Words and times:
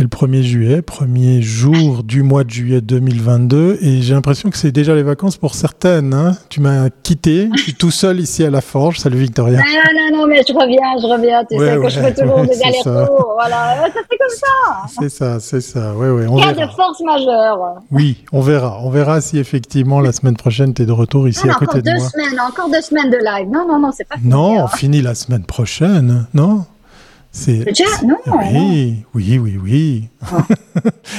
C'est 0.00 0.04
le 0.04 0.08
1er 0.08 0.40
juillet, 0.40 0.80
premier 0.80 1.42
jour 1.42 2.02
du 2.02 2.22
mois 2.22 2.42
de 2.42 2.48
juillet 2.48 2.80
2022, 2.80 3.80
et 3.82 4.00
j'ai 4.00 4.14
l'impression 4.14 4.48
que 4.48 4.56
c'est 4.56 4.72
déjà 4.72 4.94
les 4.94 5.02
vacances 5.02 5.36
pour 5.36 5.54
certaines. 5.54 6.14
Hein. 6.14 6.38
tu 6.48 6.62
m'as 6.62 6.88
quitté, 6.88 7.50
je 7.54 7.60
suis 7.60 7.74
tout 7.74 7.90
seul 7.90 8.18
ici 8.18 8.42
à 8.42 8.48
la 8.48 8.62
Forge. 8.62 8.98
Salut 8.98 9.18
Victoria. 9.18 9.58
Non, 9.58 9.64
non, 9.64 10.16
non, 10.16 10.26
mais 10.26 10.40
je 10.48 10.54
reviens, 10.54 10.96
je 11.02 11.06
reviens. 11.06 11.44
Tu 11.44 11.58
sais 11.58 11.76
que 11.76 11.88
je 11.90 12.00
fais 12.00 12.14
toujours 12.14 12.46
des 12.46 12.62
allers-retours. 12.62 13.34
Voilà, 13.38 13.74
ça 13.88 14.00
fait 14.08 14.16
comme 14.16 14.38
ça. 14.38 14.88
C'est 14.88 15.10
ça, 15.10 15.38
c'est 15.38 15.60
ça. 15.60 15.94
Ouais, 15.94 16.08
ouais. 16.08 16.26
On 16.26 16.38
Cas 16.38 16.54
de 16.54 16.72
force 16.72 17.02
majeure. 17.02 17.82
Oui, 17.90 18.24
on 18.32 18.40
verra. 18.40 18.80
On 18.82 18.88
verra 18.88 19.20
si 19.20 19.36
effectivement 19.36 20.00
la 20.00 20.12
semaine 20.12 20.38
prochaine 20.38 20.72
tu 20.72 20.80
es 20.80 20.86
de 20.86 20.92
retour 20.92 21.28
ici 21.28 21.46
à 21.46 21.52
côté 21.52 21.82
de 21.82 21.90
moi. 21.90 21.98
Encore 21.98 22.10
deux 22.14 22.22
semaines, 22.22 22.40
encore 22.40 22.70
deux 22.70 22.80
semaines 22.80 23.10
de 23.10 23.18
live. 23.18 23.48
Non, 23.52 23.68
non, 23.68 23.78
non, 23.78 23.90
c'est 23.94 24.08
pas 24.08 24.16
fini. 24.16 24.30
Non, 24.30 24.64
on 24.64 24.66
finit 24.66 25.02
la 25.02 25.14
semaine 25.14 25.44
prochaine, 25.44 26.26
non? 26.32 26.64
C'est 27.32 27.64
non. 28.04 28.16
Oui, 28.52 29.04
oui, 29.14 29.38
oui, 29.38 29.58
oui. 29.62 30.08
Oh. 30.32 30.36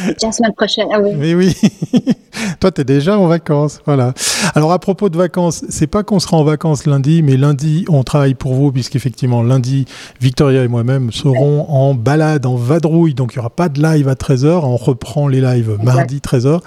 déjà 0.06 0.28
la 0.28 0.32
semaine 0.32 0.54
prochaine. 0.54 0.88
Ah 0.92 1.00
oui. 1.00 1.12
Oui, 1.18 1.34
oui. 1.34 1.56
Toi, 2.60 2.72
tu 2.72 2.82
es 2.82 2.84
déjà 2.84 3.18
en 3.18 3.28
vacances, 3.28 3.80
voilà. 3.86 4.14
Alors 4.56 4.74
à 4.74 4.80
propos 4.80 5.10
de 5.10 5.18
vacances, 5.18 5.64
c'est 5.70 5.88
pas 5.88 6.04
qu'on 6.04 6.20
sera 6.20 6.38
en 6.38 6.44
vacances 6.44 6.86
lundi, 6.86 7.24
mais 7.24 7.38
lundi 7.38 7.86
on 7.88 8.04
travaille 8.04 8.34
pour 8.34 8.54
vous 8.54 8.72
puisqu'effectivement 8.72 9.42
lundi, 9.42 9.86
Victoria 10.20 10.64
et 10.64 10.68
moi-même 10.68 11.12
serons 11.12 11.66
en 11.70 11.94
balade, 11.94 12.46
en 12.46 12.56
vadrouille, 12.56 13.14
donc 13.14 13.34
il 13.34 13.38
y 13.38 13.40
aura 13.40 13.50
pas 13.50 13.70
de 13.70 13.82
live 13.82 14.08
à 14.10 14.16
13h. 14.16 14.62
On 14.64 14.76
reprend 14.76 15.28
les 15.28 15.40
lives 15.40 15.78
mardi 15.82 16.18
13h. 16.18 16.60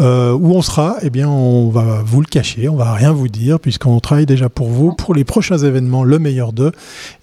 Euh, 0.00 0.32
où 0.32 0.52
on 0.52 0.62
sera 0.62 0.96
Eh 1.02 1.10
bien, 1.10 1.28
on 1.28 1.68
va 1.68 2.02
vous 2.04 2.20
le 2.20 2.26
cacher, 2.26 2.68
on 2.68 2.76
va 2.76 2.92
rien 2.94 3.12
vous 3.12 3.28
dire 3.28 3.60
puisqu'on 3.60 4.00
travaille 4.00 4.26
déjà 4.26 4.48
pour 4.48 4.68
vous 4.68 4.92
pour 4.92 5.14
les 5.14 5.24
prochains 5.24 5.58
événements, 5.58 6.04
le 6.04 6.18
meilleur 6.18 6.52
d'eux, 6.52 6.72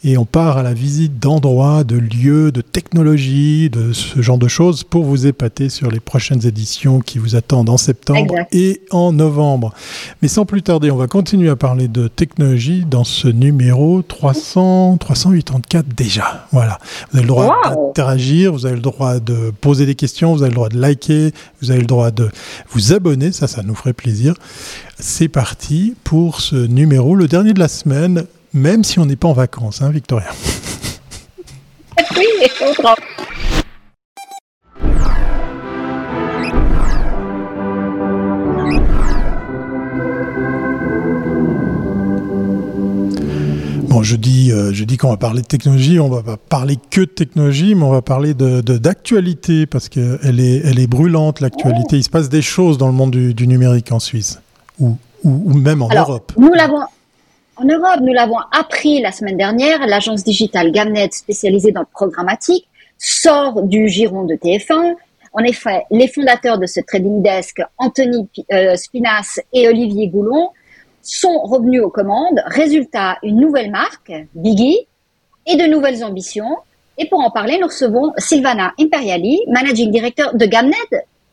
et 0.03 0.17
on 0.17 0.25
part 0.25 0.57
à 0.57 0.63
la 0.63 0.73
visite 0.73 1.19
d'endroits 1.19 1.62
de 1.63 1.97
lieux, 1.97 2.51
de 2.51 2.59
technologies, 2.61 3.69
de 3.69 3.93
ce 3.93 4.21
genre 4.21 4.37
de 4.37 4.49
choses 4.49 4.83
pour 4.83 5.05
vous 5.05 5.27
épater 5.27 5.69
sur 5.69 5.89
les 5.89 6.01
prochaines 6.01 6.45
éditions 6.45 6.99
qui 6.99 7.19
vous 7.19 7.35
attendent 7.35 7.69
en 7.69 7.77
septembre 7.77 8.35
et 8.51 8.81
en 8.91 9.13
novembre. 9.13 9.73
Mais 10.21 10.27
sans 10.27 10.45
plus 10.45 10.61
tarder, 10.61 10.91
on 10.91 10.97
va 10.97 11.07
continuer 11.07 11.49
à 11.49 11.55
parler 11.55 11.87
de 11.87 12.09
technologie 12.09 12.83
dans 12.85 13.05
ce 13.05 13.29
numéro 13.29 14.01
300, 14.01 14.97
384 14.97 15.85
déjà. 15.95 16.47
Voilà. 16.51 16.79
Vous 17.11 17.19
avez 17.19 17.27
le 17.27 17.27
droit 17.27 17.61
d'interagir, 17.63 18.51
vous 18.51 18.65
avez 18.65 18.75
le 18.75 18.81
droit 18.81 19.19
de 19.19 19.53
poser 19.61 19.85
des 19.85 19.95
questions, 19.95 20.33
vous 20.33 20.41
avez 20.41 20.51
le 20.51 20.55
droit 20.55 20.69
de 20.69 20.79
liker, 20.79 21.31
vous 21.61 21.71
avez 21.71 21.79
le 21.79 21.85
droit 21.85 22.11
de 22.11 22.29
vous 22.71 22.91
abonner, 22.91 23.31
ça, 23.31 23.47
ça 23.47 23.63
nous 23.63 23.75
ferait 23.75 23.93
plaisir. 23.93 24.33
C'est 24.99 25.29
parti 25.29 25.95
pour 26.03 26.41
ce 26.41 26.55
numéro, 26.55 27.15
le 27.15 27.27
dernier 27.27 27.53
de 27.53 27.59
la 27.59 27.69
semaine, 27.69 28.25
même 28.53 28.83
si 28.83 28.99
on 28.99 29.05
n'est 29.05 29.15
pas 29.15 29.29
en 29.29 29.33
vacances, 29.33 29.81
hein, 29.81 29.91
Victoria. 29.91 30.27
Bon, 43.93 44.01
je 44.01 44.15
dis, 44.15 44.51
euh, 44.51 44.73
je 44.73 44.85
dis 44.85 44.97
qu'on 44.97 45.11
va 45.11 45.17
parler 45.17 45.43
de 45.43 45.47
technologie, 45.47 45.99
on 45.99 46.09
va 46.09 46.23
pas 46.23 46.37
parler 46.37 46.79
que 46.89 47.01
de 47.01 47.05
technologie, 47.05 47.75
mais 47.75 47.83
on 47.83 47.91
va 47.91 48.01
parler 48.01 48.33
de, 48.33 48.61
d'actualité 48.61 49.67
parce 49.67 49.87
qu'elle 49.87 50.39
est, 50.39 50.61
elle 50.65 50.79
est 50.79 50.87
brûlante 50.87 51.41
l'actualité. 51.41 51.97
Il 51.97 52.03
se 52.03 52.09
passe 52.09 52.27
des 52.27 52.41
choses 52.41 52.79
dans 52.79 52.87
le 52.87 52.93
monde 52.93 53.11
du, 53.11 53.47
numérique 53.47 53.91
en 53.91 53.99
Suisse 53.99 54.39
ou, 54.79 54.97
ou, 55.23 55.53
même 55.53 55.83
en 55.83 55.89
Europe. 55.89 56.31
Nous 56.39 56.51
l'avons, 56.53 56.79
en 57.55 57.65
Europe, 57.65 57.99
nous 58.01 58.13
l'avons 58.13 58.39
appris 58.51 59.01
la 59.01 59.11
semaine 59.11 59.37
dernière, 59.37 59.85
l'agence 59.85 60.23
digitale 60.23 60.71
Gamnet 60.71 61.09
spécialisée 61.11 61.71
dans 61.71 61.81
le 61.81 61.87
programmatique 61.91 62.67
sort 62.97 63.63
du 63.63 63.87
giron 63.87 64.23
de 64.23 64.35
TF1. 64.35 64.95
En 65.33 65.43
effet, 65.43 65.83
les 65.91 66.07
fondateurs 66.07 66.57
de 66.57 66.65
ce 66.65 66.79
trading 66.79 67.21
desk, 67.21 67.61
Anthony 67.77 68.27
euh, 68.51 68.75
Spinas 68.75 69.39
et 69.51 69.67
Olivier 69.67 70.07
Goulon, 70.07 70.49
sont 71.01 71.39
revenus 71.41 71.81
aux 71.81 71.89
commandes. 71.89 72.41
Résultat, 72.45 73.17
une 73.23 73.39
nouvelle 73.39 73.69
marque, 73.71 74.11
Biggie, 74.35 74.87
et 75.45 75.55
de 75.55 75.65
nouvelles 75.65 76.03
ambitions. 76.03 76.57
Et 76.97 77.07
pour 77.07 77.19
en 77.19 77.29
parler, 77.29 77.57
nous 77.59 77.67
recevons 77.67 78.13
Sylvana 78.17 78.73
Imperiali, 78.79 79.41
managing 79.47 79.91
director 79.91 80.35
de 80.35 80.45
Gamnet. 80.45 80.75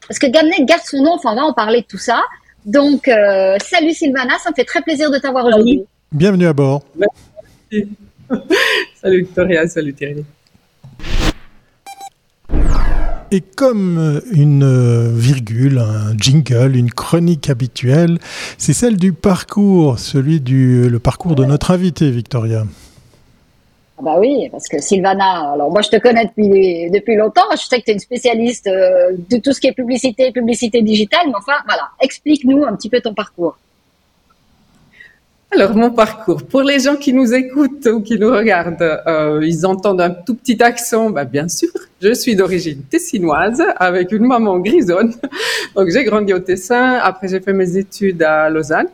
Parce 0.07 0.19
que 0.19 0.27
Gamnet 0.27 0.65
garde 0.65 0.83
son 0.85 1.03
nom, 1.03 1.15
enfin 1.15 1.33
on 1.33 1.37
va 1.37 1.43
en 1.45 1.53
parler 1.53 1.83
de 1.83 1.87
tout 1.87 1.99
ça. 1.99 2.23
Donc, 2.67 3.09
euh, 3.09 3.57
salut 3.65 3.93
Sylvana, 3.93 4.35
ça 4.39 4.51
me 4.51 4.55
fait 4.55 4.65
très 4.65 4.83
plaisir 4.83 5.11
de 5.11 5.19
t'avoir 5.19 5.47
aujourd'hui. 5.47 5.87
Bienvenue 6.13 6.47
à 6.47 6.53
bord. 6.53 6.83
Merci. 6.97 7.89
salut 9.01 9.23
Victoria, 9.23 9.69
salut 9.69 9.95
Thierry. 9.95 10.25
Et 13.31 13.41
comme 13.41 14.21
une 14.33 15.17
virgule, 15.17 15.79
un 15.79 16.17
jingle, 16.19 16.75
une 16.75 16.91
chronique 16.91 17.49
habituelle, 17.49 18.19
c'est 18.59 18.73
celle 18.73 18.97
du 18.97 19.13
parcours, 19.13 20.01
celui 20.01 20.41
du 20.41 20.89
le 20.89 20.99
parcours 20.99 21.37
de 21.37 21.45
notre 21.45 21.71
invité, 21.71 22.11
Victoria. 22.11 22.65
Ah 23.97 24.03
bah 24.03 24.17
oui, 24.19 24.49
parce 24.51 24.67
que 24.67 24.81
Sylvana, 24.81 25.53
alors 25.53 25.71
moi 25.71 25.83
je 25.83 25.91
te 25.91 25.97
connais 25.97 26.25
depuis, 26.25 26.91
depuis 26.91 27.15
longtemps, 27.15 27.45
je 27.53 27.59
sais 27.59 27.79
que 27.79 27.85
tu 27.85 27.91
es 27.93 27.95
une 27.95 28.01
spécialiste 28.01 28.67
euh, 28.67 29.13
de 29.31 29.37
tout 29.37 29.53
ce 29.53 29.61
qui 29.61 29.69
est 29.69 29.75
publicité, 29.75 30.33
publicité 30.33 30.83
digitale, 30.83 31.27
mais 31.27 31.37
enfin 31.37 31.59
voilà, 31.67 31.91
explique-nous 32.01 32.65
un 32.65 32.75
petit 32.75 32.89
peu 32.91 33.01
ton 33.01 33.15
parcours. 33.15 33.59
Alors, 35.53 35.75
mon 35.75 35.91
parcours. 35.91 36.45
Pour 36.45 36.63
les 36.63 36.79
gens 36.79 36.95
qui 36.95 37.13
nous 37.13 37.35
écoutent 37.35 37.87
ou 37.87 38.01
qui 38.03 38.17
nous 38.17 38.31
regardent, 38.31 39.03
euh, 39.07 39.41
ils 39.43 39.67
entendent 39.67 40.01
un 40.01 40.11
tout 40.11 40.37
petit 40.37 40.63
accent. 40.63 41.11
Bah, 41.11 41.25
bien 41.25 41.49
sûr, 41.49 41.71
je 42.01 42.15
suis 42.15 42.37
d'origine 42.37 42.83
tessinoise 42.89 43.61
avec 43.77 44.13
une 44.13 44.27
maman 44.27 44.61
grisonne. 44.61 45.13
Donc, 45.75 45.91
j'ai 45.91 46.05
grandi 46.05 46.33
au 46.33 46.39
Tessin. 46.39 47.01
Après, 47.03 47.27
j'ai 47.27 47.41
fait 47.41 47.53
mes 47.53 47.77
études 47.77 48.23
à 48.23 48.49
Lausanne. 48.49 48.87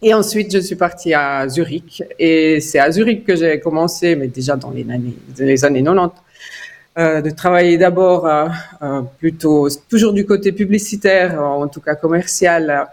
Et 0.00 0.14
ensuite, 0.14 0.50
je 0.52 0.58
suis 0.58 0.76
partie 0.76 1.12
à 1.12 1.46
Zurich. 1.48 2.02
Et 2.18 2.60
c'est 2.60 2.78
à 2.78 2.90
Zurich 2.90 3.26
que 3.26 3.36
j'ai 3.36 3.60
commencé, 3.60 4.16
mais 4.16 4.28
déjà 4.28 4.56
dans 4.56 4.70
les 4.70 4.90
années, 4.90 5.16
les 5.38 5.64
années 5.66 5.82
90, 5.82 6.14
euh, 6.96 7.20
de 7.20 7.28
travailler 7.28 7.76
d'abord 7.76 8.26
euh, 8.26 8.48
plutôt 9.18 9.68
toujours 9.90 10.14
du 10.14 10.24
côté 10.24 10.52
publicitaire, 10.52 11.42
en 11.42 11.68
tout 11.68 11.80
cas 11.80 11.94
commercial 11.94 12.88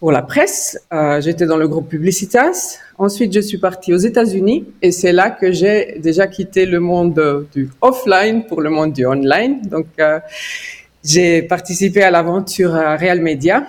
pour 0.00 0.12
la 0.12 0.22
presse. 0.22 0.78
Euh, 0.92 1.20
J'étais 1.20 1.46
dans 1.46 1.56
le 1.56 1.68
groupe 1.68 1.88
Publicitas. 1.88 2.78
Ensuite, 2.98 3.32
je 3.32 3.40
suis 3.40 3.58
partie 3.58 3.92
aux 3.92 3.98
États-Unis 3.98 4.66
et 4.82 4.92
c'est 4.92 5.12
là 5.12 5.30
que 5.30 5.52
j'ai 5.52 5.98
déjà 5.98 6.26
quitté 6.26 6.66
le 6.66 6.80
monde 6.80 7.46
du 7.52 7.70
offline 7.80 8.44
pour 8.46 8.60
le 8.60 8.70
monde 8.70 8.92
du 8.92 9.06
online. 9.06 9.62
Donc, 9.62 9.86
euh, 10.00 10.20
j'ai 11.04 11.42
participé 11.42 12.02
à 12.02 12.10
l'aventure 12.10 12.72
Real 12.72 13.20
Media 13.20 13.66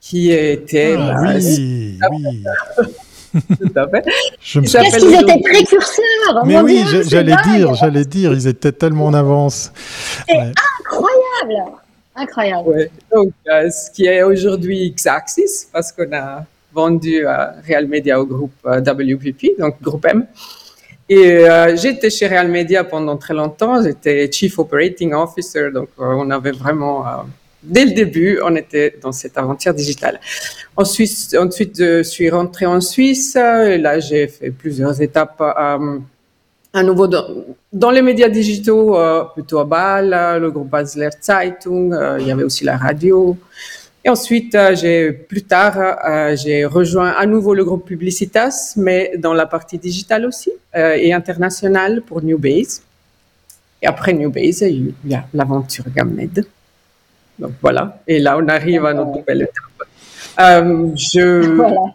qui 0.00 0.32
était. 0.32 0.96
Ah, 0.98 1.22
bah, 1.22 1.32
oui, 1.38 1.98
oui. 2.10 2.44
Tout 3.32 3.72
à 3.76 3.88
fait. 3.88 4.04
Je 4.42 4.60
me 4.60 4.66
Qu'est-ce 4.66 4.98
qu'ils 4.98 5.14
étaient 5.14 5.40
précurseurs 5.40 6.44
Mais 6.44 6.60
oui, 6.60 6.84
j'allais 7.08 7.36
dire, 7.46 7.74
j'allais 7.74 8.04
dire, 8.04 8.32
ils 8.32 8.46
étaient 8.46 8.72
tellement 8.72 9.06
en 9.06 9.14
avance. 9.14 9.72
C'est 10.28 10.36
incroyable. 10.36 11.81
Incroyable. 12.14 12.90
Donc, 13.14 13.32
euh, 13.48 13.70
ce 13.70 13.90
qui 13.90 14.04
est 14.04 14.22
aujourd'hui 14.22 14.84
X-Axis, 14.86 15.68
parce 15.72 15.92
qu'on 15.92 16.12
a 16.12 16.44
vendu 16.72 17.26
euh, 17.26 17.46
Real 17.66 17.86
Media 17.86 18.20
au 18.20 18.26
groupe 18.26 18.52
euh, 18.66 18.80
WPP, 18.80 19.58
donc 19.58 19.80
groupe 19.80 20.04
M. 20.06 20.26
Et 21.08 21.44
j'étais 21.74 22.08
chez 22.08 22.26
Real 22.26 22.48
Media 22.48 22.84
pendant 22.84 23.18
très 23.18 23.34
longtemps. 23.34 23.82
J'étais 23.82 24.30
Chief 24.32 24.58
Operating 24.58 25.12
Officer, 25.12 25.70
donc 25.70 25.90
on 25.98 26.30
avait 26.30 26.52
vraiment, 26.52 27.04
dès 27.62 27.84
le 27.84 27.90
début, 27.90 28.40
on 28.42 28.56
était 28.56 28.96
dans 29.02 29.12
cette 29.12 29.36
aventure 29.36 29.74
digitale. 29.74 30.18
Ensuite, 30.74 31.36
ensuite 31.38 31.78
je 31.78 32.02
suis 32.02 32.30
rentré 32.30 32.64
en 32.64 32.80
Suisse. 32.80 33.36
Et 33.36 33.76
là, 33.76 34.00
j'ai 34.00 34.26
fait 34.26 34.50
plusieurs 34.50 35.02
étapes 35.02 35.42
à 36.72 36.82
nouveau 36.82 37.06
dans, 37.06 37.90
les 37.90 38.02
médias 38.02 38.28
digitaux, 38.28 38.96
euh, 38.96 39.24
plutôt 39.24 39.58
à 39.58 39.64
Bâle, 39.64 40.40
le 40.40 40.50
groupe 40.50 40.70
Basler 40.70 41.10
Zeitung, 41.20 41.92
euh, 41.92 42.18
il 42.20 42.26
y 42.26 42.30
avait 42.30 42.44
aussi 42.44 42.64
la 42.64 42.76
radio. 42.76 43.36
Et 44.04 44.08
ensuite, 44.08 44.54
euh, 44.54 44.74
j'ai 44.74 45.12
plus 45.12 45.42
tard, 45.42 45.76
j'ai 46.36 46.64
rejoint 46.64 47.10
à 47.10 47.26
nouveau 47.26 47.54
le 47.54 47.64
groupe 47.64 47.86
Publicitas, 47.86 48.74
mais 48.76 49.12
dans 49.18 49.34
la 49.34 49.46
partie 49.46 49.78
digitale 49.78 50.26
aussi 50.26 50.50
et 50.74 51.12
internationale 51.12 52.02
pour 52.02 52.22
New 52.22 52.38
Base. 52.38 52.82
Et 53.80 53.86
après 53.86 54.12
New 54.12 54.30
Base, 54.30 54.62
il 54.62 54.94
y 55.04 55.14
a 55.14 55.24
l'aventure 55.34 55.84
Gammed. 55.94 56.46
Donc 57.38 57.52
voilà. 57.60 58.00
Et 58.06 58.18
là, 58.18 58.38
on 58.38 58.48
arrive 58.48 58.86
à 58.86 58.94
notre 58.94 59.18
nouvelle 59.18 59.42
étape. 59.42 59.88
je, 60.96 61.54
voilà 61.54 61.94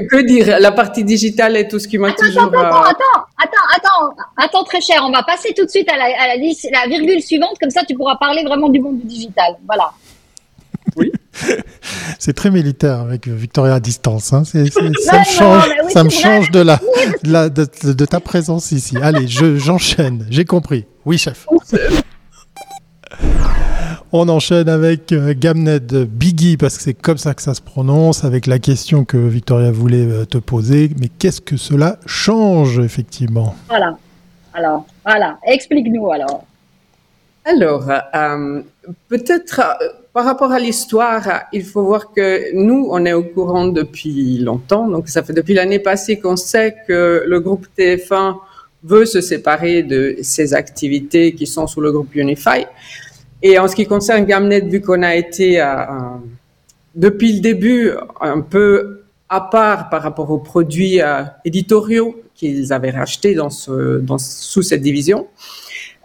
que, 0.00 0.22
dire 0.22 0.58
La 0.60 0.72
partie 0.72 1.04
digitale 1.04 1.56
et 1.56 1.68
tout 1.68 1.78
ce 1.78 1.88
qui 1.88 1.98
m'a 1.98 2.12
toujours. 2.12 2.44
Attends, 2.44 2.82
attends, 2.82 3.04
attends, 3.38 3.76
attends, 3.76 4.16
attends, 4.36 4.64
très 4.64 4.80
cher. 4.80 5.02
On 5.06 5.10
va 5.10 5.22
passer 5.22 5.52
tout 5.56 5.64
de 5.64 5.70
suite 5.70 5.90
à 5.90 5.96
la, 5.96 6.04
à 6.04 6.36
la, 6.36 6.88
virgule 6.88 7.22
suivante, 7.22 7.56
comme 7.60 7.70
ça 7.70 7.82
tu 7.86 7.94
pourras 7.94 8.16
parler 8.16 8.42
vraiment 8.44 8.68
du 8.68 8.80
monde 8.80 8.98
du 8.98 9.06
digital. 9.06 9.56
Voilà. 9.66 9.92
Oui. 10.96 11.12
C'est 12.18 12.34
très 12.34 12.50
militaire 12.50 13.00
avec 13.00 13.26
Victoria 13.26 13.74
à 13.74 13.80
distance. 13.80 14.32
Hein. 14.32 14.44
ça 14.44 14.60
me 14.60 15.24
change, 15.24 15.70
ça 15.88 16.04
me 16.04 16.10
change 16.10 16.50
de, 16.50 16.60
la, 16.60 16.78
de, 17.48 18.04
ta 18.04 18.20
présence 18.20 18.72
ici. 18.72 18.96
Allez, 19.02 19.26
j'enchaîne. 19.28 20.26
J'ai 20.30 20.44
compris. 20.44 20.86
Oui, 21.04 21.18
chef. 21.18 21.46
On 24.14 24.28
enchaîne 24.28 24.68
avec 24.68 25.10
euh, 25.12 25.32
Gamnet 25.34 25.80
Biggie, 25.80 26.58
parce 26.58 26.76
que 26.76 26.82
c'est 26.82 26.92
comme 26.92 27.16
ça 27.16 27.32
que 27.32 27.40
ça 27.40 27.54
se 27.54 27.62
prononce, 27.62 28.24
avec 28.24 28.46
la 28.46 28.58
question 28.58 29.06
que 29.06 29.16
Victoria 29.16 29.72
voulait 29.72 30.04
euh, 30.04 30.26
te 30.26 30.36
poser. 30.36 30.90
Mais 31.00 31.08
qu'est-ce 31.08 31.40
que 31.40 31.56
cela 31.56 31.98
change, 32.04 32.78
effectivement? 32.78 33.54
Voilà. 33.70 33.96
Alors, 34.52 34.84
voilà. 35.02 35.38
Explique-nous 35.46 36.12
alors. 36.12 36.44
Alors, 37.46 37.88
euh, 37.90 38.60
peut-être 39.08 39.62
par 40.12 40.26
rapport 40.26 40.52
à 40.52 40.58
l'histoire, 40.58 41.44
il 41.54 41.64
faut 41.64 41.82
voir 41.82 42.12
que 42.12 42.54
nous, 42.54 42.88
on 42.90 43.06
est 43.06 43.14
au 43.14 43.22
courant 43.22 43.66
depuis 43.68 44.36
longtemps. 44.36 44.88
Donc, 44.88 45.08
ça 45.08 45.22
fait 45.22 45.32
depuis 45.32 45.54
l'année 45.54 45.78
passée 45.78 46.18
qu'on 46.18 46.36
sait 46.36 46.76
que 46.86 47.24
le 47.26 47.40
groupe 47.40 47.66
TF1 47.78 48.36
veut 48.84 49.06
se 49.06 49.22
séparer 49.22 49.82
de 49.82 50.16
ses 50.20 50.52
activités 50.52 51.32
qui 51.32 51.46
sont 51.46 51.66
sous 51.66 51.80
le 51.80 51.92
groupe 51.92 52.14
Unify. 52.14 52.66
Et 53.42 53.58
en 53.58 53.68
ce 53.68 53.74
qui 53.74 53.86
concerne 53.86 54.24
Gamnet, 54.24 54.60
vu 54.60 54.80
qu'on 54.80 55.02
a 55.02 55.14
été 55.14 55.60
euh, 55.60 55.66
depuis 56.94 57.34
le 57.34 57.40
début 57.40 57.90
un 58.20 58.40
peu 58.40 59.02
à 59.28 59.40
part 59.40 59.90
par 59.90 60.02
rapport 60.02 60.30
aux 60.30 60.38
produits 60.38 61.00
euh, 61.00 61.22
éditoriaux 61.44 62.20
qu'ils 62.34 62.72
avaient 62.72 62.90
rachetés 62.90 63.34
dans 63.34 63.50
ce, 63.50 63.98
dans, 63.98 64.18
sous 64.18 64.62
cette 64.62 64.82
division, 64.82 65.26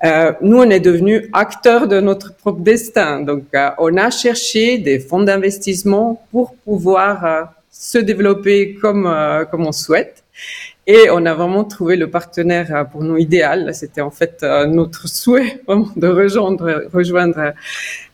euh, 0.03 0.31
nous, 0.41 0.57
on 0.57 0.69
est 0.69 0.79
devenus 0.79 1.27
acteurs 1.33 1.87
de 1.87 1.99
notre 1.99 2.35
propre 2.35 2.59
destin. 2.61 3.21
Donc, 3.21 3.45
euh, 3.55 3.69
on 3.79 3.97
a 3.97 4.09
cherché 4.11 4.77
des 4.77 4.99
fonds 4.99 5.23
d'investissement 5.23 6.21
pour 6.31 6.55
pouvoir 6.55 7.25
euh, 7.25 7.43
se 7.71 7.97
développer 7.97 8.75
comme, 8.75 9.11
comme 9.51 9.65
on 9.65 9.71
souhaite. 9.71 10.23
Et 10.87 11.09
on 11.11 11.25
a 11.25 11.33
vraiment 11.33 11.65
trouvé 11.65 11.97
le 11.97 12.09
partenaire 12.09 12.87
pour 12.91 13.03
nous 13.03 13.17
idéal. 13.17 13.75
C'était 13.75 14.01
en 14.01 14.11
fait 14.11 14.41
notre 14.67 15.07
souhait 15.19 15.61
vraiment 15.67 15.91
de 15.95 16.07
rejoindre, 16.07 16.85
rejoindre 16.93 17.53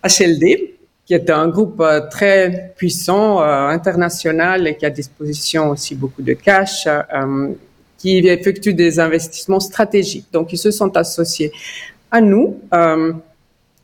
HLD, 0.04 0.74
qui 1.06 1.14
est 1.14 1.30
un 1.30 1.48
groupe 1.48 1.84
très 2.10 2.74
puissant, 2.76 3.40
international 3.42 4.68
et 4.68 4.76
qui 4.76 4.86
a 4.86 4.88
à 4.88 4.92
disposition 4.92 5.70
aussi 5.70 5.94
beaucoup 5.94 6.24
de 6.24 6.34
cash 6.34 6.88
qui 8.04 8.18
effectuent 8.18 8.74
des 8.74 9.00
investissements 9.00 9.62
stratégiques. 9.62 10.28
Donc, 10.34 10.52
ils 10.52 10.58
se 10.58 10.72
sont 10.72 10.98
associés 10.98 11.54
à 12.12 12.20
nous, 12.20 12.60
euh, 12.74 13.14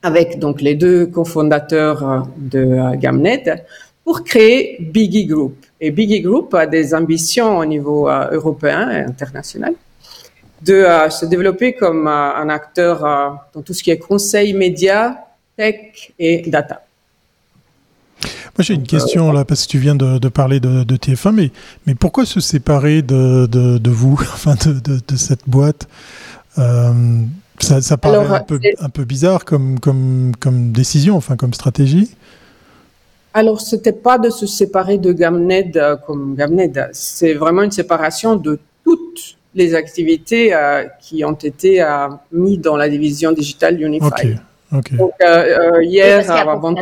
avec 0.03 0.39
donc 0.39 0.59
les 0.61 0.75
deux 0.75 1.05
cofondateurs 1.05 2.03
euh, 2.03 2.19
de 2.37 2.59
euh, 2.59 2.95
Gamnet, 2.97 3.65
pour 4.03 4.25
créer 4.25 4.75
Biggie 4.81 5.25
Group. 5.25 5.55
Et 5.81 5.91
Biggie 5.91 6.21
Group 6.21 6.53
a 6.53 6.65
des 6.65 6.93
ambitions 6.93 7.57
au 7.57 7.65
niveau 7.65 8.09
euh, 8.09 8.29
européen 8.31 8.89
et 8.91 9.01
international 9.01 9.73
de 10.61 10.85
se 11.09 11.25
développer 11.25 11.71
comme 11.71 12.05
un 12.05 12.49
acteur 12.49 12.99
dans 13.53 13.61
tout 13.61 13.73
ce 13.73 13.81
qui 13.81 13.91
est 13.91 13.97
conseil 13.97 14.51
média, 14.51 15.25
tech 15.55 16.11
et 16.19 16.41
data. 16.49 16.81
Moi, 18.59 18.65
j'ai 18.65 18.73
une 18.73 18.83
question 18.83 19.31
là, 19.31 19.45
parce 19.45 19.65
que 19.65 19.71
tu 19.71 19.77
viens 19.77 19.95
de, 19.95 20.27
parler 20.27 20.59
de, 20.59 20.83
TF1, 20.83 21.31
mais, 21.31 21.51
mais 21.87 21.95
pourquoi 21.95 22.25
se 22.25 22.41
séparer 22.41 23.01
de, 23.01 23.45
de 23.47 23.89
vous, 23.89 24.19
enfin 24.33 24.55
de, 24.55 25.15
cette 25.15 25.47
boîte 25.47 25.87
euh, 26.57 26.91
ça, 27.59 27.81
ça, 27.81 27.97
paraît 27.97 28.17
un, 28.17 28.39
peu, 28.41 28.59
un, 28.79 28.89
peu, 28.89 29.05
bizarre 29.05 29.45
comme, 29.45 29.79
comme, 29.79 30.33
comme 30.39 30.71
décision, 30.71 31.15
enfin 31.15 31.37
comme 31.37 31.53
stratégie. 31.53 32.09
Alors, 33.33 33.61
c'était 33.61 33.93
pas 33.93 34.17
de 34.17 34.29
se 34.29 34.45
séparer 34.45 34.97
de 34.97 35.11
Gamned 35.11 35.77
euh, 35.77 35.95
comme 35.97 36.35
Gamned. 36.35 36.89
C'est 36.93 37.33
vraiment 37.33 37.63
une 37.63 37.71
séparation 37.71 38.35
de 38.35 38.59
toutes 38.83 39.37
les 39.55 39.75
activités 39.75 40.53
euh, 40.53 40.85
qui 41.01 41.23
ont 41.23 41.33
été 41.33 41.83
mises 42.31 42.59
dans 42.59 42.77
la 42.77 42.89
division 42.89 43.31
digitale 43.31 43.81
Unify. 43.81 44.35
Ok. 44.71 44.95
Donc, 44.95 45.13
hier, 45.81 46.29
avant 46.31 46.75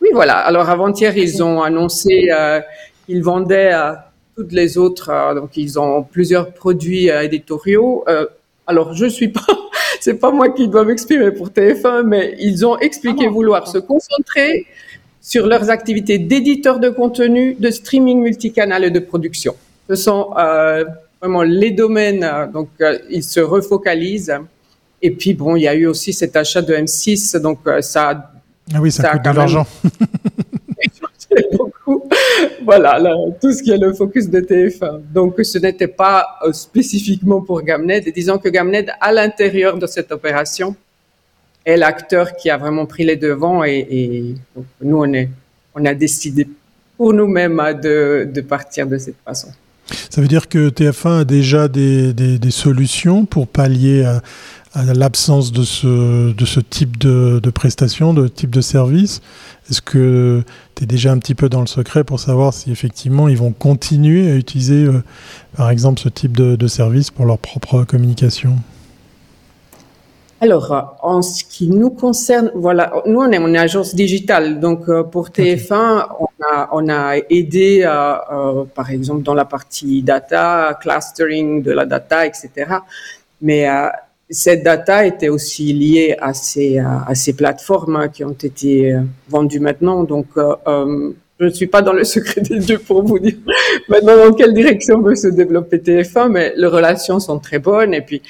oui, 0.00 0.08
voilà. 0.12 0.38
Alors 0.38 0.70
avant-hier, 0.70 1.16
ils 1.16 1.42
ont 1.42 1.62
annoncé 1.62 2.30
euh, 2.32 2.60
qu'ils 3.04 3.22
vendaient 3.22 3.70
à 3.70 4.10
toutes 4.34 4.52
les 4.52 4.78
autres. 4.78 5.10
Euh, 5.10 5.34
donc 5.34 5.56
ils 5.56 5.78
ont 5.78 6.02
plusieurs 6.02 6.52
produits 6.52 7.10
euh, 7.10 7.22
éditoriaux. 7.22 8.04
Euh, 8.08 8.26
alors 8.66 8.94
je 8.94 9.06
suis 9.06 9.28
pas, 9.28 9.46
c'est 10.00 10.14
pas 10.14 10.30
moi 10.30 10.48
qui 10.50 10.68
dois 10.68 10.84
m'exprimer 10.84 11.30
pour 11.30 11.48
TF1, 11.48 12.02
mais 12.02 12.36
ils 12.40 12.66
ont 12.66 12.78
expliqué 12.78 13.26
ah 13.28 13.30
vouloir 13.30 13.68
se 13.68 13.78
concentrer 13.78 14.66
sur 15.20 15.46
leurs 15.46 15.70
activités 15.70 16.18
d'éditeur 16.18 16.80
de 16.80 16.88
contenu, 16.88 17.54
de 17.54 17.70
streaming 17.70 18.20
multicanal 18.22 18.84
et 18.84 18.90
de 18.90 19.00
production. 19.00 19.54
Ce 19.88 19.94
sont 19.94 20.30
vraiment 21.20 21.42
les 21.42 21.70
domaines. 21.70 22.26
donc 22.52 22.70
ils 23.10 23.22
se 23.22 23.40
refocalisent. 23.40 24.34
Et 25.02 25.10
puis 25.10 25.34
bon, 25.34 25.56
il 25.56 25.62
y 25.62 25.68
a 25.68 25.74
eu 25.74 25.86
aussi 25.86 26.12
cet 26.12 26.36
achat 26.36 26.62
de 26.62 26.74
M6, 26.74 27.38
donc 27.38 27.60
ça 27.80 28.30
ah 28.72 28.80
oui, 28.80 28.92
ça, 28.92 29.10
coûte 29.10 29.22
de 29.24 29.30
l'argent. 29.30 29.66
Voilà, 32.64 33.00
tout 33.40 33.52
ce 33.52 33.62
qui 33.62 33.70
est 33.70 33.78
le 33.78 33.92
focus 33.92 34.28
de 34.28 34.40
TF1. 34.40 35.00
Donc, 35.12 35.34
ce 35.42 35.58
n'était 35.58 35.88
pas 35.88 36.38
euh, 36.44 36.52
spécifiquement 36.52 37.40
pour 37.40 37.62
Gamned. 37.62 38.06
Et 38.06 38.12
disons 38.12 38.38
que 38.38 38.48
Gamned, 38.48 38.90
à 39.00 39.12
l'intérieur 39.12 39.78
de 39.78 39.86
cette 39.86 40.12
opération, 40.12 40.74
est 41.64 41.76
l'acteur 41.76 42.36
qui 42.36 42.50
a 42.50 42.56
vraiment 42.56 42.86
pris 42.86 43.04
les 43.04 43.16
devants. 43.16 43.64
Et, 43.64 44.34
nous, 44.82 45.04
on, 45.74 45.84
a 45.84 45.94
décidé 45.94 46.48
pour 46.96 47.12
nous-mêmes 47.12 47.62
de, 47.82 48.28
de 48.32 48.40
partir 48.40 48.86
de 48.86 48.98
cette 48.98 49.20
façon. 49.24 49.48
Ça 50.10 50.20
veut 50.20 50.28
dire 50.28 50.48
que 50.48 50.70
TF1 50.70 51.20
a 51.20 51.24
déjà 51.24 51.68
des, 51.68 52.12
des, 52.12 52.50
solutions 52.50 53.24
pour 53.24 53.48
pallier 53.48 54.04
à, 54.04 54.22
à 54.72 54.84
l'absence 54.94 55.52
de 55.52 55.64
ce, 55.64 56.32
de 56.32 56.44
ce 56.44 56.60
type 56.60 56.98
de, 56.98 57.40
de 57.42 57.50
prestation, 57.50 58.14
de 58.14 58.28
type 58.28 58.50
de 58.50 58.60
service? 58.60 59.20
Est-ce 59.68 59.82
que 59.82 60.42
tu 60.74 60.84
es 60.84 60.86
déjà 60.86 61.12
un 61.12 61.18
petit 61.18 61.34
peu 61.34 61.48
dans 61.48 61.60
le 61.60 61.66
secret 61.66 62.04
pour 62.04 62.20
savoir 62.20 62.54
si 62.54 62.70
effectivement 62.70 63.28
ils 63.28 63.36
vont 63.36 63.52
continuer 63.52 64.30
à 64.30 64.36
utiliser, 64.36 64.84
euh, 64.84 65.02
par 65.56 65.70
exemple, 65.70 66.00
ce 66.00 66.08
type 66.08 66.36
de, 66.36 66.56
de, 66.56 66.66
service 66.66 67.10
pour 67.10 67.24
leur 67.26 67.38
propre 67.38 67.84
communication? 67.84 68.56
Alors, 70.40 70.96
en 71.02 71.20
ce 71.20 71.44
qui 71.44 71.68
nous 71.68 71.90
concerne, 71.90 72.50
voilà, 72.54 72.92
nous 73.06 73.20
on 73.20 73.30
est 73.30 73.36
une 73.36 73.56
agence 73.56 73.94
digitale, 73.94 74.58
donc 74.58 74.88
euh, 74.88 75.02
pour 75.02 75.28
TF1, 75.28 76.06
on, 76.18 76.28
a, 76.42 76.68
on 76.72 76.88
a 76.88 77.16
aidé, 77.28 77.82
euh, 77.84 78.14
euh, 78.32 78.64
par 78.64 78.90
exemple, 78.90 79.22
dans 79.22 79.34
la 79.34 79.44
partie 79.44 80.02
data, 80.02 80.78
clustering 80.80 81.62
de 81.62 81.72
la 81.72 81.84
data, 81.84 82.26
etc. 82.26 82.50
Mais 83.42 83.66
cette 84.30 84.62
data 84.62 85.04
était 85.04 85.28
aussi 85.28 85.72
liée 85.72 86.16
à 86.20 86.32
ces, 86.32 86.78
à 86.78 87.14
ces 87.14 87.32
plateformes 87.34 87.96
hein, 87.96 88.08
qui 88.08 88.24
ont 88.24 88.30
été 88.30 88.92
euh, 88.92 89.00
vendues 89.28 89.58
maintenant. 89.58 90.04
Donc, 90.04 90.26
euh, 90.36 90.54
euh, 90.68 91.10
je 91.40 91.46
ne 91.46 91.50
suis 91.50 91.66
pas 91.66 91.82
dans 91.82 91.92
le 91.92 92.04
secret 92.14 92.40
des 92.40 92.60
dieux 92.60 92.78
pour 92.78 93.02
vous 93.02 93.18
dire 93.18 93.34
maintenant 93.88 94.16
dans 94.16 94.32
quelle 94.32 94.54
direction 94.54 95.02
veut 95.02 95.16
se 95.16 95.28
développer 95.28 95.78
TF1, 95.78 96.28
mais 96.28 96.52
les 96.56 96.68
relations 96.68 97.18
sont 97.18 97.40
très 97.40 97.58
bonnes. 97.58 97.92
Et 97.92 98.02
puis, 98.02 98.22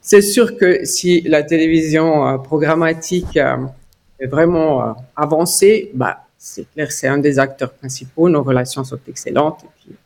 c'est 0.00 0.22
sûr 0.22 0.56
que 0.56 0.84
si 0.84 1.20
la 1.22 1.42
télévision 1.42 2.38
programmatique 2.38 3.36
est 3.36 4.26
vraiment 4.26 4.94
avancée, 5.16 5.90
bah, 5.94 6.20
c'est 6.42 6.64
clair, 6.72 6.90
c'est 6.90 7.06
un 7.06 7.18
des 7.18 7.38
acteurs 7.38 7.72
principaux. 7.72 8.30
Nos 8.30 8.42
relations 8.42 8.82
sont 8.82 8.98
excellentes. 9.06 9.60
Et 9.62 9.68
puis, 9.78 9.96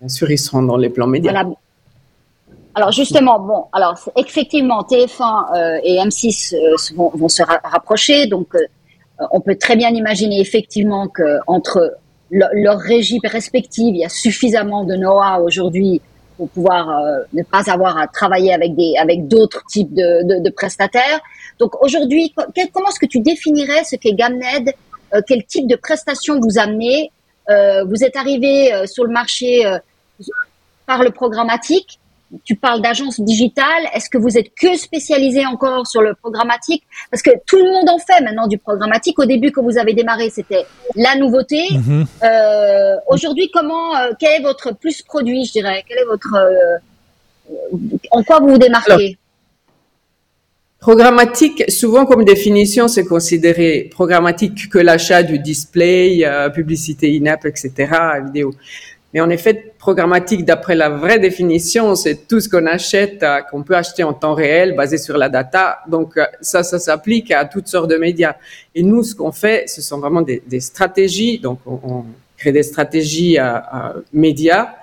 bien 0.00 0.08
sûr, 0.08 0.30
ils 0.30 0.38
seront 0.38 0.62
dans 0.62 0.76
les 0.76 0.90
plans 0.90 1.08
médias. 1.08 1.44
Alors 2.74 2.90
justement, 2.92 3.38
bon, 3.38 3.66
alors 3.72 3.98
effectivement, 4.16 4.82
TF1 4.82 5.56
euh, 5.56 5.80
et 5.84 5.96
M6 5.96 6.54
euh, 6.54 6.76
vont, 6.96 7.28
se 7.28 7.42
rapprocher, 7.42 8.26
donc 8.26 8.54
euh, 8.54 8.60
on 9.30 9.40
peut 9.40 9.56
très 9.56 9.76
bien 9.76 9.90
imaginer 9.90 10.40
effectivement 10.40 11.06
que 11.08 11.38
entre 11.46 11.96
leurs 12.30 12.78
régies 12.78 13.20
respectives, 13.24 13.94
il 13.94 13.98
y 13.98 14.04
a 14.06 14.08
suffisamment 14.08 14.84
de 14.84 14.94
know-how 14.94 15.44
aujourd'hui 15.44 16.00
pour 16.42 16.50
pouvoir 16.50 16.88
ne 17.32 17.44
pas 17.44 17.70
avoir 17.70 17.96
à 17.96 18.08
travailler 18.08 18.52
avec 18.52 18.74
des 18.74 18.96
avec 18.98 19.28
d'autres 19.28 19.64
types 19.66 19.94
de, 19.94 20.40
de, 20.40 20.50
prestataires. 20.50 21.20
Donc 21.60 21.80
aujourd'hui, 21.80 22.34
comment 22.72 22.88
est-ce 22.88 22.98
que 22.98 23.06
tu 23.06 23.20
définirais 23.20 23.84
ce 23.84 23.94
qu'est 23.94 24.14
Gamned 24.14 24.72
Quel 25.28 25.44
type 25.44 25.68
de 25.68 25.76
prestations 25.76 26.40
vous 26.40 26.58
amenez 26.58 27.12
Vous 27.48 28.02
êtes 28.02 28.16
arrivé 28.16 28.72
sur 28.86 29.04
le 29.04 29.12
marché 29.12 29.62
par 30.84 31.04
le 31.04 31.10
programmatique 31.10 32.00
tu 32.44 32.56
parles 32.56 32.80
d'agence 32.80 33.20
digitale. 33.20 33.84
Est-ce 33.94 34.08
que 34.08 34.18
vous 34.18 34.38
êtes 34.38 34.54
que 34.54 34.76
spécialisé 34.76 35.44
encore 35.46 35.86
sur 35.86 36.02
le 36.02 36.14
programmatique? 36.14 36.84
Parce 37.10 37.22
que 37.22 37.30
tout 37.46 37.56
le 37.56 37.64
monde 37.64 37.88
en 37.88 37.98
fait 37.98 38.22
maintenant 38.22 38.46
du 38.46 38.58
programmatique. 38.58 39.18
Au 39.18 39.24
début, 39.24 39.52
quand 39.52 39.62
vous 39.62 39.78
avez 39.78 39.94
démarré, 39.94 40.30
c'était 40.30 40.66
la 40.96 41.16
nouveauté. 41.16 41.62
Mhm. 41.70 42.06
Euh, 42.22 42.96
Aujourd'hui, 43.08 43.50
comment 43.52 43.96
euh, 43.96 44.12
Quel 44.18 44.40
est 44.40 44.42
votre 44.42 44.74
plus 44.74 45.02
produit, 45.02 45.44
je 45.44 45.52
dirais? 45.52 45.84
Quel 45.88 45.98
est 45.98 46.04
votre 46.04 46.34
euh, 46.34 47.56
En 48.10 48.22
quoi 48.22 48.40
vous 48.40 48.48
vous 48.48 48.58
démarquez? 48.58 49.18
Programmatique, 50.82 51.70
souvent 51.70 52.04
comme 52.06 52.24
définition, 52.24 52.88
c'est 52.88 53.04
considéré 53.04 53.88
programmatique 53.88 54.68
que 54.68 54.78
l'achat 54.78 55.22
du 55.22 55.38
display, 55.38 56.24
euh, 56.24 56.50
publicité 56.50 57.16
in-app, 57.16 57.46
etc., 57.46 57.70
vidéo. 58.24 58.52
Mais 59.12 59.20
en 59.20 59.30
effet, 59.30 59.74
programmatique, 59.78 60.44
d'après 60.44 60.74
la 60.74 60.88
vraie 60.88 61.18
définition, 61.18 61.94
c'est 61.94 62.26
tout 62.26 62.40
ce 62.40 62.48
qu'on 62.48 62.66
achète, 62.66 63.22
euh, 63.22 63.40
qu'on 63.50 63.62
peut 63.62 63.76
acheter 63.76 64.04
en 64.04 64.14
temps 64.14 64.34
réel, 64.34 64.74
basé 64.74 64.96
sur 64.96 65.18
la 65.18 65.28
data. 65.28 65.80
Donc 65.88 66.16
euh, 66.16 66.24
ça, 66.40 66.62
ça 66.62 66.78
s'applique 66.78 67.30
à 67.30 67.44
toutes 67.44 67.68
sortes 67.68 67.90
de 67.90 67.96
médias. 67.96 68.36
Et 68.74 68.82
nous, 68.82 69.02
ce 69.02 69.14
qu'on 69.14 69.32
fait, 69.32 69.68
ce 69.68 69.82
sont 69.82 69.98
vraiment 69.98 70.22
des, 70.22 70.42
stratégies. 70.60 71.38
Donc 71.38 71.58
on, 71.66 72.04
crée 72.38 72.52
des 72.52 72.64
stratégies 72.64 73.38
à 73.38 73.94
médias 74.12 74.74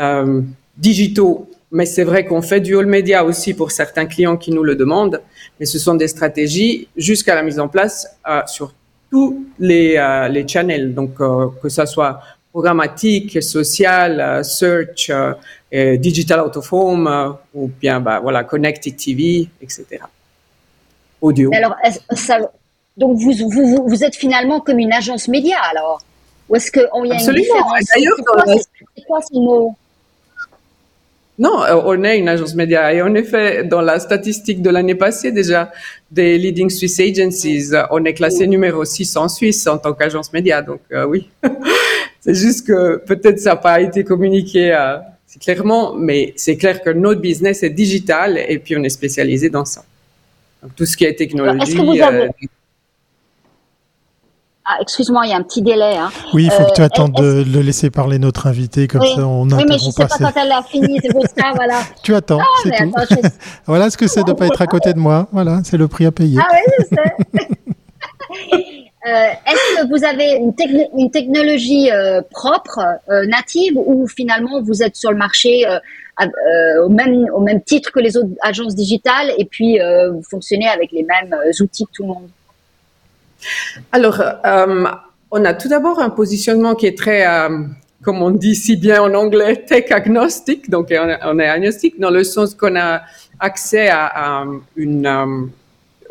euh, 0.00 0.40
digitaux. 0.76 1.48
Mais 1.70 1.86
c'est 1.86 2.04
vrai 2.04 2.26
qu'on 2.26 2.42
fait 2.42 2.60
du 2.60 2.76
all 2.76 2.86
media 2.86 3.24
aussi 3.24 3.54
pour 3.54 3.70
certains 3.70 4.06
clients 4.06 4.36
qui 4.36 4.50
nous 4.50 4.62
le 4.62 4.74
demandent. 4.74 5.20
Mais 5.58 5.66
ce 5.66 5.78
sont 5.78 5.94
des 5.94 6.08
stratégies 6.08 6.88
jusqu'à 6.96 7.34
la 7.34 7.42
mise 7.42 7.58
en 7.60 7.68
place 7.68 8.06
euh, 8.28 8.40
sur 8.46 8.74
tous 9.10 9.46
les, 9.58 9.96
euh, 9.96 10.28
les 10.28 10.46
channels. 10.48 10.94
Donc 10.94 11.16
que 11.16 11.68
ça 11.68 11.86
soit 11.86 12.20
programmatique, 12.52 13.42
social, 13.42 14.20
euh, 14.20 14.42
search, 14.42 15.10
euh, 15.10 15.96
digital 15.96 16.40
out 16.42 16.56
of 16.56 16.70
home, 16.72 17.06
euh, 17.06 17.30
ou 17.54 17.70
bien 17.80 17.98
bah, 17.98 18.20
voilà, 18.20 18.44
connected 18.44 18.94
TV, 18.94 19.48
etc. 19.60 19.86
Audio. 21.20 21.50
alors, 21.54 21.76
ça, 22.10 22.38
donc 22.96 23.18
vous, 23.18 23.32
vous, 23.32 23.84
vous 23.86 24.04
êtes 24.04 24.16
finalement 24.16 24.60
comme 24.60 24.78
une 24.78 24.92
agence 24.92 25.28
média 25.28 25.56
alors? 25.70 26.02
Ou 26.48 26.56
est-ce 26.56 26.70
qu'il 26.70 26.82
y 26.82 27.12
a 27.12 27.14
Absolument. 27.14 27.30
une 27.30 27.34
différence 27.34 27.84
D'ailleurs, 27.94 28.56
C'est 28.96 29.04
quoi 29.04 29.20
ce 29.22 29.34
mot 29.34 29.74
Non, 31.38 31.62
on 31.86 32.04
est 32.04 32.18
une 32.18 32.28
agence 32.28 32.54
média 32.54 32.92
et 32.92 33.00
en 33.00 33.14
effet, 33.14 33.64
dans 33.64 33.80
la 33.80 34.00
statistique 34.00 34.60
de 34.60 34.68
l'année 34.68 34.96
passée 34.96 35.30
déjà 35.30 35.70
des 36.10 36.36
leading 36.36 36.68
Swiss 36.68 37.00
agencies, 37.00 37.70
on 37.90 38.04
est 38.04 38.14
classé 38.14 38.46
numéro 38.46 38.84
6 38.84 39.16
en 39.16 39.28
Suisse 39.28 39.66
en 39.68 39.78
tant 39.78 39.94
qu'agence 39.94 40.32
média. 40.32 40.60
Donc 40.60 40.80
euh, 40.92 41.06
oui, 41.06 41.30
c'est 42.22 42.34
juste 42.34 42.66
que 42.68 42.96
peut-être 42.98 43.40
ça 43.40 43.50
n'a 43.50 43.56
pas 43.56 43.80
été 43.80 44.04
communiqué 44.04 44.72
euh, 44.72 44.98
clairement, 45.40 45.92
mais 45.94 46.32
c'est 46.36 46.56
clair 46.56 46.80
que 46.80 46.90
notre 46.90 47.20
business 47.20 47.64
est 47.64 47.70
digital 47.70 48.38
et 48.38 48.58
puis 48.60 48.76
on 48.76 48.82
est 48.84 48.90
spécialisé 48.90 49.50
dans 49.50 49.64
ça. 49.64 49.84
Donc, 50.62 50.74
tout 50.76 50.86
ce 50.86 50.96
qui 50.96 51.04
est 51.04 51.14
technologie. 51.14 51.62
Est-ce 51.62 51.76
que 51.76 51.82
vous 51.82 52.00
avez... 52.00 52.30
Ah, 54.64 54.76
excuse-moi, 54.80 55.26
il 55.26 55.30
y 55.30 55.32
a 55.32 55.36
un 55.36 55.42
petit 55.42 55.60
délai. 55.60 55.96
Hein. 55.96 56.10
Oui, 56.32 56.44
il 56.44 56.50
faut 56.52 56.64
que 56.64 56.72
tu 56.72 56.82
attendes 56.82 57.12
de, 57.14 57.42
de, 57.42 57.58
laisser 57.58 57.90
parler 57.90 58.20
notre 58.20 58.46
invité, 58.46 58.86
comme 58.86 59.00
oui. 59.00 59.12
ça 59.16 59.26
on 59.26 59.50
Oui, 59.50 59.64
mais 59.68 59.76
je 59.76 59.86
ne 59.86 59.90
sais 59.90 60.06
pas 60.06 60.16
quand 60.16 60.40
elle 60.40 60.52
a 60.52 60.62
fini, 60.62 61.00
c'est 61.02 61.12
pour 61.12 61.24
ça, 61.24 61.50
voilà. 61.56 61.80
tu 62.04 62.14
attends, 62.14 62.38
ah, 62.40 62.46
c'est 62.62 62.70
tout. 62.70 62.92
Attends, 62.94 63.16
je... 63.24 63.28
voilà 63.66 63.90
ce 63.90 63.96
que 63.96 64.06
c'est 64.06 64.22
de 64.22 64.30
ne 64.30 64.36
pas 64.36 64.46
être 64.46 64.62
à 64.62 64.68
côté 64.68 64.92
de 64.92 65.00
moi. 65.00 65.26
Voilà, 65.32 65.62
c'est 65.64 65.76
le 65.76 65.88
prix 65.88 66.06
à 66.06 66.12
payer. 66.12 66.38
Ah 66.40 66.46
oui, 66.52 66.72
je 66.78 68.58
sais. 68.60 68.82
euh, 69.06 69.30
Est-ce 69.46 69.82
que 69.82 69.88
vous 69.88 70.04
avez 70.04 70.32
une, 70.32 70.54
techn 70.54 70.86
une 70.96 71.10
technologie 71.10 71.90
euh, 71.90 72.22
propre, 72.30 72.80
euh, 73.08 73.26
native, 73.26 73.72
ou 73.76 74.06
finalement 74.06 74.62
vous 74.62 74.82
êtes 74.82 74.94
sur 74.94 75.10
le 75.10 75.16
marché 75.16 75.64
au, 76.84 76.88
même, 76.88 77.26
au 77.34 77.40
même 77.40 77.62
titre 77.62 77.90
que 77.90 77.98
les 77.98 78.16
autres 78.16 78.30
agences 78.42 78.76
digitales 78.76 79.32
et 79.38 79.44
puis 79.44 79.78
vous 80.12 80.22
fonctionnez 80.22 80.68
avec 80.68 80.92
les 80.92 81.02
mêmes 81.02 81.34
outils 81.60 81.84
que 81.86 81.90
tout 81.92 82.02
le 82.02 82.08
monde? 82.08 82.28
Alors, 83.90 84.22
on 85.32 85.44
a 85.44 85.54
tout 85.54 85.68
d'abord 85.68 85.98
un 85.98 86.10
positionnement 86.10 86.76
qui 86.76 86.86
est 86.86 86.96
très, 86.96 87.24
comme 88.04 88.22
on 88.22 88.30
dit 88.30 88.54
si 88.54 88.76
bien 88.76 89.02
en 89.02 89.14
anglais, 89.14 89.64
tech 89.66 89.90
agnostique. 89.90 90.70
Donc, 90.70 90.92
on 90.92 91.38
est, 91.40 91.48
agnostique 91.48 91.98
dans 91.98 92.10
le 92.10 92.22
sens 92.22 92.54
qu'on 92.54 92.76
a 92.76 93.02
accès 93.40 93.88
à, 93.90 94.44
une, 94.76 95.50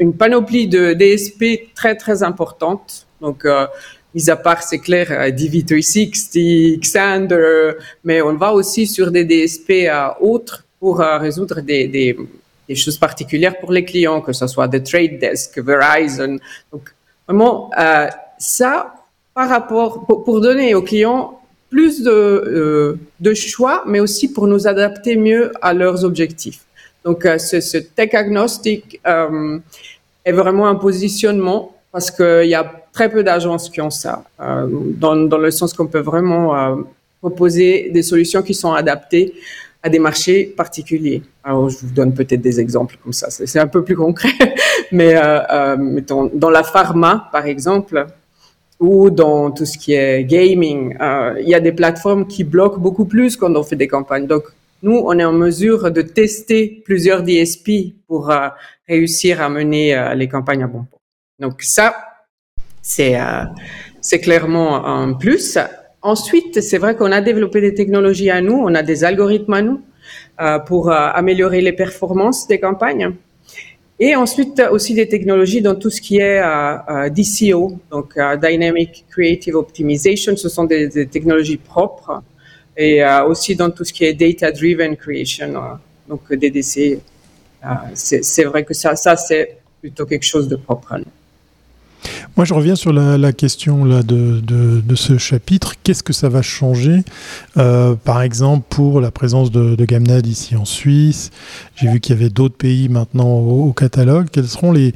une, 0.02 0.14
panoplie 0.14 0.68
de 0.68 0.94
DSP 0.94 1.74
très, 1.74 1.96
très 1.96 2.24
importante. 2.24 3.08
Donc, 3.22 3.46
euh, 3.46 3.68
mis 4.14 4.30
à 4.30 4.36
part, 4.36 4.64
c'est 4.64 4.80
clair, 4.80 5.08
DV360, 5.32 6.80
Xander, 6.80 7.74
mais 8.04 8.22
on 8.22 8.36
va 8.36 8.54
aussi 8.54 8.88
sur 8.88 9.12
des 9.12 9.24
DSP 9.24 9.90
autres 10.20 10.66
pour 10.80 11.00
résoudre 11.00 11.62
des, 11.62 12.18
choses 12.76 12.98
particulières 12.98 13.60
pour 13.60 13.72
les 13.72 13.86
clients, 13.86 14.22
que 14.22 14.34
ce 14.34 14.48
soit 14.48 14.68
The 14.68 14.84
Trade 14.84 15.20
Desk, 15.20 15.60
Verizon. 15.60 16.38
Donc, 16.72 16.94
Vraiment, 17.32 17.70
euh, 17.80 18.08
ça, 18.40 18.94
par 19.34 19.48
rapport, 19.48 20.06
pour, 20.06 20.42
donner 20.42 20.76
aux 20.76 20.82
clients 20.82 21.40
plus 21.70 22.04
de, 22.04 22.12
euh, 22.12 23.34
choix, 23.36 23.84
mais 23.88 24.02
aussi 24.02 24.34
pour 24.34 24.48
nous 24.48 24.68
adapter 24.68 25.16
mieux 25.16 25.52
à 25.62 25.74
leurs 25.74 26.04
objectifs. 26.04 26.66
Donc, 27.06 27.26
euh, 27.26 27.38
ce, 27.38 27.78
tech 27.78 28.14
agnostic 28.14 29.00
euh, 29.08 29.60
est 30.26 30.32
vraiment 30.32 30.68
un 30.68 30.76
positionnement 30.76 31.76
parce 31.92 32.10
qu'il 32.10 32.48
y 32.48 32.56
a 32.56 32.72
très 32.94 33.10
peu 33.10 33.24
d'agences 33.24 33.70
qui 33.70 33.82
ont 33.82 33.90
ça, 33.90 34.24
euh, 34.40 34.68
dans, 34.70 35.16
le 35.16 35.52
sens 35.52 35.74
qu'on 35.74 35.88
peut 35.88 36.00
vraiment 36.00 36.56
euh, 36.56 36.76
proposer 37.20 37.90
des 37.94 38.04
solutions 38.04 38.42
qui 38.42 38.54
sont 38.54 38.74
adaptées 38.74 39.34
à 39.84 39.90
des 39.90 40.00
marchés 40.00 40.46
particuliers. 40.46 41.24
Alors, 41.44 41.70
je 41.70 41.80
vous 41.80 41.92
donne 41.94 42.14
peut-être 42.14 42.42
des 42.42 42.60
exemples 42.60 42.98
comme 43.04 43.14
ça, 43.14 43.30
c'est 43.30 43.60
un 43.60 43.68
peu 43.68 43.84
plus 43.84 43.96
concret, 43.96 44.30
mais 44.92 45.14
euh, 45.16 46.00
dans 46.34 46.50
la 46.50 46.64
pharma, 46.64 47.30
par 47.32 47.46
exemple, 47.46 48.06
ou 48.80 49.10
dans 49.10 49.52
tout 49.52 49.66
ce 49.66 49.78
qui 49.78 49.94
est 49.94 50.24
gaming, 50.24 50.96
il 51.40 51.48
y 51.48 51.54
a 51.54 51.60
des 51.60 51.72
plateformes 51.72 52.26
qui 52.26 52.44
bloquent 52.44 52.80
beaucoup 52.80 53.06
plus 53.06 53.38
quand 53.38 53.56
on 53.56 53.64
fait 53.64 53.76
des 53.76 53.88
campagnes. 53.88 54.26
Donc, 54.26 54.44
nous, 54.84 55.02
on 55.06 55.18
est 55.20 55.24
en 55.24 55.34
mesure 55.34 55.92
de 55.92 56.02
tester 56.02 56.82
plusieurs 56.86 57.24
DSP 57.24 57.96
pour 58.08 58.32
euh, 58.32 58.50
réussir 58.88 59.42
à 59.42 59.50
mener 59.50 59.96
euh, 59.96 60.14
les 60.16 60.28
campagnes 60.28 60.64
à 60.64 60.68
bon 60.68 60.86
port. 60.90 61.00
Donc, 61.40 61.62
ça, 61.62 61.96
c'est 62.82 63.18
c'est 64.02 64.20
clairement 64.20 64.86
un 64.86 65.14
plus. 65.14 65.58
Ensuite, 66.02 66.62
c'est 66.62 66.80
vrai 66.80 66.96
qu'on 66.96 67.12
a 67.12 67.22
développé 67.22 67.62
des 67.62 67.76
technologies 67.76 68.32
à 68.32 68.42
nous, 68.42 68.54
on 68.54 68.74
a 68.74 68.82
des 68.82 69.04
algorithmes 69.04 69.54
à 69.54 69.62
nous 69.62 69.82
euh, 70.42 70.58
pour 70.58 70.90
euh, 70.90 70.96
améliorer 71.14 71.62
les 71.62 71.74
performances 71.74 72.48
des 72.48 72.60
campagnes. 72.60 73.14
Et 74.00 74.16
ensuite 74.16 74.60
aussi 74.72 74.96
des 74.96 75.08
technologies 75.08 75.62
dans 75.62 75.76
tout 75.76 75.92
ce 75.92 76.02
qui 76.02 76.18
est 76.18 76.42
euh, 76.44 77.10
DCO, 77.10 77.74
donc 77.92 78.18
Dynamic 78.42 79.06
Creative 79.12 79.56
Optimization, 79.56 80.36
ce 80.36 80.50
sont 80.50 80.64
des 80.64 81.06
technologies 81.06 81.58
propres. 81.58 82.24
Et 82.82 83.04
aussi 83.28 83.56
dans 83.56 83.70
tout 83.70 83.84
ce 83.84 83.94
qui 83.94 84.06
est 84.06 84.14
Data 84.14 84.52
Driven 84.52 84.96
Creation, 84.96 85.54
donc 86.10 86.22
DDC. 86.34 87.00
c'est 87.94 88.44
vrai 88.44 88.64
que 88.64 88.74
ça, 88.74 88.96
ça 88.96 89.16
c'est 89.16 89.58
plutôt 89.80 90.06
quelque 90.06 90.26
chose 90.26 90.48
de 90.48 90.56
propre 90.56 90.98
nous. 90.98 91.06
Moi, 92.38 92.46
je 92.46 92.54
reviens 92.54 92.76
sur 92.76 92.94
la, 92.94 93.34
question 93.34 93.86
là, 93.86 94.02
de, 94.04 94.96
ce 94.96 95.18
chapitre. 95.18 95.74
Qu'est-ce 95.84 96.04
que 96.04 96.14
ça 96.14 96.30
va 96.30 96.42
changer, 96.42 97.04
euh, 97.58 97.96
par 97.96 98.22
exemple, 98.22 98.66
pour 98.70 99.02
la 99.02 99.12
présence 99.12 99.52
de, 99.52 99.76
de 99.76 99.86
Gamned 99.86 100.26
ici 100.26 100.56
en 100.56 100.66
Suisse? 100.66 101.30
J'ai 101.76 101.88
vu 101.88 102.00
qu'il 102.00 102.16
y 102.16 102.20
avait 102.20 102.30
d'autres 102.30 102.56
pays 102.56 102.90
maintenant 102.90 103.30
au, 103.30 103.74
catalogue. 103.74 104.28
Quelles 104.32 104.48
seront 104.48 104.72
les, 104.72 104.94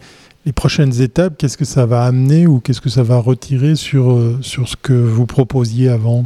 prochaines 0.55 1.01
étapes? 1.01 1.35
Qu'est-ce 1.37 1.57
que 1.57 1.65
ça 1.65 1.85
va 1.85 2.05
amener 2.05 2.47
ou 2.47 2.59
qu'est-ce 2.59 2.81
que 2.81 2.89
ça 2.89 3.03
va 3.03 3.17
retirer 3.17 3.73
euh, 3.93 4.37
sur 4.41 4.67
ce 4.67 4.75
que 4.81 4.93
vous 4.93 5.25
proposiez 5.25 5.89
avant? 5.89 6.25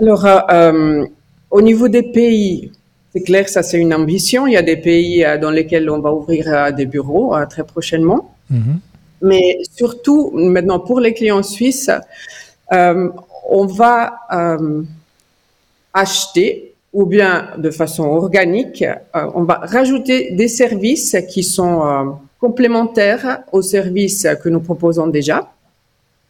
Alors, 0.00 0.24
euh, 0.26 1.04
au 1.50 1.62
niveau 1.62 1.88
des 1.88 2.02
pays, 2.02 2.72
c'est 3.12 3.22
clair, 3.22 3.48
ça 3.48 3.62
c'est 3.62 3.78
une 3.78 3.94
ambition. 3.94 4.46
Il 4.46 4.54
y 4.54 4.56
a 4.56 4.62
des 4.62 4.76
pays 4.76 5.24
dans 5.40 5.50
lesquels 5.50 5.88
on 5.88 6.00
va 6.00 6.12
ouvrir 6.12 6.72
des 6.74 6.86
bureaux 6.86 7.34
très 7.48 7.64
prochainement. 7.64 8.34
Mmh. 8.50 8.74
Mais 9.24 9.58
surtout, 9.74 10.32
maintenant, 10.34 10.80
pour 10.80 11.00
les 11.00 11.14
clients 11.14 11.42
suisses, 11.42 11.90
euh, 12.72 13.08
on 13.48 13.66
va 13.66 14.20
euh, 14.32 14.82
acheter 15.92 16.74
ou 16.92 17.06
bien 17.06 17.48
de 17.58 17.70
façon 17.70 18.04
organique, 18.04 18.82
euh, 18.82 19.30
on 19.34 19.42
va 19.44 19.54
rajouter 19.64 20.30
des 20.32 20.48
services 20.48 21.16
qui 21.28 21.42
sont 21.42 22.16
complémentaires 22.38 23.42
aux 23.50 23.62
services 23.62 24.26
que 24.42 24.48
nous 24.48 24.60
proposons 24.60 25.06
déjà, 25.06 25.50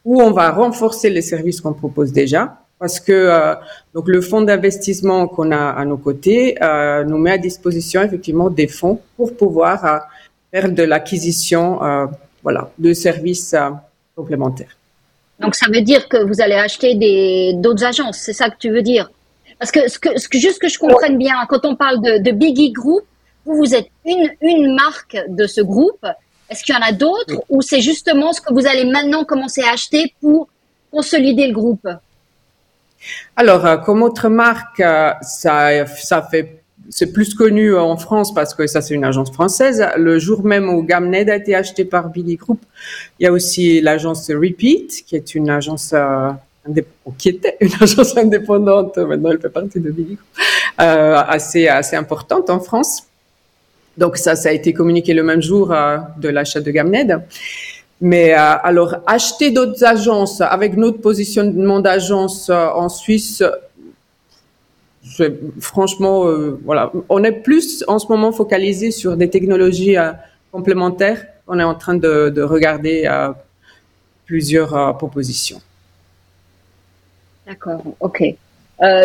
ou 0.05 0.21
on 0.21 0.31
va 0.31 0.51
renforcer 0.51 1.09
les 1.09 1.21
services 1.21 1.61
qu'on 1.61 1.73
propose 1.73 2.11
déjà 2.11 2.57
parce 2.85 2.99
que 2.99 3.13
euh, 3.13 3.55
donc 3.95 4.07
le 4.07 4.21
fonds 4.21 4.43
d'investissement 4.49 5.27
qu'on 5.27 5.51
a 5.51 5.65
à 5.81 5.83
nos 5.85 5.97
côtés 5.97 6.55
euh, 6.61 7.03
nous 7.03 7.17
met 7.17 7.31
à 7.31 7.39
disposition 7.39 7.99
effectivement 8.03 8.51
des 8.51 8.67
fonds 8.67 8.99
pour 9.17 9.35
pouvoir 9.35 9.75
euh, 9.83 9.97
faire 10.51 10.69
de 10.79 10.83
l'acquisition 10.83 11.65
voilà 12.43 12.69
de 12.77 12.93
services 12.93 13.55
complémentaires. 14.15 14.75
Donc 15.39 15.55
ça 15.55 15.65
veut 15.73 15.81
dire 15.81 16.07
que 16.07 16.19
vous 16.29 16.39
allez 16.43 16.59
acheter 16.67 16.93
des 16.93 17.53
d'autres 17.63 17.85
agences, 17.93 18.17
c'est 18.25 18.37
ça 18.41 18.51
que 18.51 18.59
tu 18.63 18.69
veux 18.69 18.83
dire? 18.93 19.09
Parce 19.57 19.71
que, 19.71 19.81
ce 19.93 19.97
que, 19.97 20.11
ce 20.21 20.27
que 20.29 20.37
juste 20.37 20.59
que 20.59 20.69
je 20.73 20.77
comprenne 20.77 21.17
bien, 21.17 21.37
quand 21.49 21.63
on 21.65 21.75
parle 21.75 21.99
de, 22.07 22.13
de 22.27 22.31
Biggie 22.41 22.71
Group, 22.71 23.05
vous 23.45 23.55
vous 23.61 23.73
êtes 23.73 23.89
une 24.05 24.27
une 24.41 24.75
marque 24.75 25.17
de 25.39 25.45
ce 25.55 25.61
groupe. 25.73 26.05
Est-ce 26.49 26.61
qu'il 26.63 26.75
y 26.75 26.77
en 26.77 26.87
a 26.91 26.91
d'autres 26.91 27.37
oui. 27.39 27.53
ou 27.53 27.61
c'est 27.69 27.81
justement 27.91 28.31
ce 28.31 28.41
que 28.41 28.53
vous 28.53 28.67
allez 28.67 28.85
maintenant 28.85 29.23
commencer 29.31 29.63
à 29.63 29.71
acheter 29.77 30.13
pour 30.21 30.49
consolider 30.91 31.47
le 31.47 31.55
groupe? 31.61 31.87
Alors, 33.35 33.65
euh, 33.65 33.77
comme 33.77 34.03
autre 34.03 34.29
marque, 34.29 34.79
euh, 34.79 35.11
ça, 35.21 35.85
ça 35.85 36.21
fait, 36.21 36.61
c'est 36.89 37.11
plus 37.11 37.33
connu 37.33 37.75
en 37.75 37.97
France 37.97 38.33
parce 38.33 38.53
que 38.53 38.67
ça, 38.67 38.81
c'est 38.81 38.93
une 38.93 39.05
agence 39.05 39.31
française. 39.31 39.85
Le 39.97 40.19
jour 40.19 40.43
même 40.43 40.69
où 40.69 40.83
Gamned 40.83 41.29
a 41.29 41.35
été 41.35 41.55
acheté 41.55 41.85
par 41.85 42.09
Billy 42.09 42.35
Group, 42.35 42.61
il 43.19 43.23
y 43.23 43.27
a 43.27 43.31
aussi 43.31 43.81
l'agence 43.81 44.29
Repeat, 44.29 45.03
qui 45.05 45.15
est 45.15 45.35
une 45.35 45.49
agence 45.49 45.93
euh, 45.93 46.31
qui 47.17 47.29
était 47.29 47.57
une 47.61 47.71
agence 47.81 48.17
indépendante, 48.17 48.97
maintenant 48.97 49.31
elle 49.31 49.39
fait 49.39 49.49
partie 49.49 49.79
de 49.79 49.91
Billy, 49.91 50.17
euh, 50.81 51.15
assez, 51.27 51.67
assez 51.67 51.95
importante 51.95 52.49
en 52.49 52.59
France. 52.59 53.03
Donc 53.97 54.17
ça, 54.17 54.35
ça 54.35 54.49
a 54.49 54.51
été 54.51 54.73
communiqué 54.73 55.13
le 55.13 55.23
même 55.23 55.41
jour 55.41 55.71
euh, 55.71 55.97
de 56.17 56.29
l'achat 56.29 56.59
de 56.59 56.69
Gamned. 56.71 57.21
Mais 58.01 58.33
euh, 58.33 58.37
alors, 58.37 58.95
acheter 59.07 59.51
d'autres 59.51 59.83
agences 59.85 60.41
avec 60.41 60.75
notre 60.75 60.99
positionnement 60.99 61.79
d'agence 61.79 62.49
euh, 62.49 62.67
en 62.67 62.89
Suisse, 62.89 63.41
franchement, 65.61 66.27
euh, 66.27 66.59
voilà, 66.65 66.91
on 67.09 67.23
est 67.23 67.31
plus 67.31 67.85
en 67.87 67.99
ce 67.99 68.07
moment 68.07 68.31
focalisé 68.31 68.91
sur 68.91 69.15
des 69.15 69.29
technologies 69.29 69.95
complémentaires. 70.51 71.25
On 71.47 71.59
est 71.59 71.63
en 71.63 71.75
train 71.75 71.95
de, 71.95 72.29
de 72.29 72.41
regarder 72.41 73.07
plusieurs 74.25 74.97
propositions. 74.97 75.61
D'accord, 77.45 77.83
ok. 77.99 78.23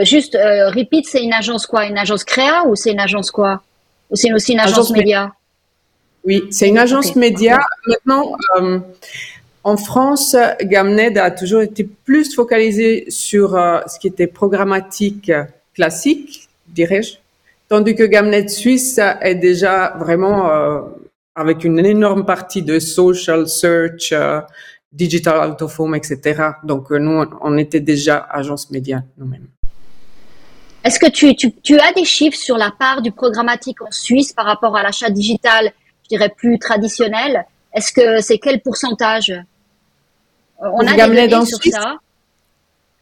juste, 0.03 0.35
Repeat, 0.35 1.07
c'est 1.07 1.23
une 1.23 1.35
agence 1.35 1.67
quoi? 1.67 1.85
Une 1.85 1.99
agence 1.99 2.25
créa 2.25 2.67
ou 2.67 2.75
c'est 2.75 2.93
une 2.93 3.01
agence 3.01 3.31
quoi? 3.31 3.63
Ou 4.11 4.17
c'est 4.17 4.33
aussi 4.33 4.55
une 4.55 4.61
agence, 4.61 4.91
média? 4.91 5.35
Oui, 6.25 6.45
c'est 6.51 6.69
une 6.69 6.79
agence 6.79 7.17
média. 7.17 7.59
Maintenant, 7.87 8.33
euh, 8.59 8.81
en 9.65 9.77
France, 9.77 10.37
Gamned 10.63 11.17
a 11.17 11.31
toujours 11.31 11.63
été 11.63 11.85
plus 11.85 12.35
focalisé 12.35 13.07
sur 13.09 13.57
euh, 13.57 13.81
ce 13.87 13.99
qui 13.99 14.09
était 14.09 14.27
programmatique 14.27 15.33
classique, 15.75 16.49
dirais-je, 16.69 17.15
tandis 17.69 17.95
que 17.95 18.03
Gamned 18.03 18.51
Suisse 18.51 19.01
est 19.21 19.35
déjà 19.35 19.95
vraiment 19.99 20.51
euh, 20.51 20.81
avec 21.35 21.65
une 21.65 21.79
énorme 21.79 22.27
partie 22.27 22.63
de 22.63 22.79
social 22.79 23.49
search, 23.49 24.13
digital 24.93 25.51
out 25.51 25.63
etc. 25.95 26.43
Donc 26.65 26.91
nous, 26.91 27.25
on 27.41 27.57
était 27.57 27.81
déjà 27.81 28.19
agence 28.31 28.71
média 28.71 29.03
nous-mêmes. 29.17 29.47
Est-ce 30.83 30.99
que 30.99 31.11
tu, 31.11 31.35
tu, 31.37 31.53
tu, 31.53 31.79
as 31.79 31.93
des 31.93 32.07
chiffres 32.07 32.39
sur 32.39 32.57
la 32.57 32.71
part 32.71 33.03
du 33.03 33.13
programmatique 33.13 33.83
en 33.83 33.91
Suisse 33.91 34.33
par 34.33 34.47
rapport 34.47 34.77
à 34.77 34.83
l'achat 34.83 35.11
digital 35.11 35.73
dirais, 36.11 36.29
plus 36.29 36.59
traditionnel. 36.59 37.45
Est-ce 37.73 37.93
que 37.93 38.21
c'est 38.21 38.39
quel 38.39 38.61
pourcentage? 38.61 39.31
Euh, 39.31 40.69
On 40.73 40.87
a 40.87 40.93
des 41.09 41.29
données 41.29 41.47
sur 41.47 41.63
ça. 41.63 41.97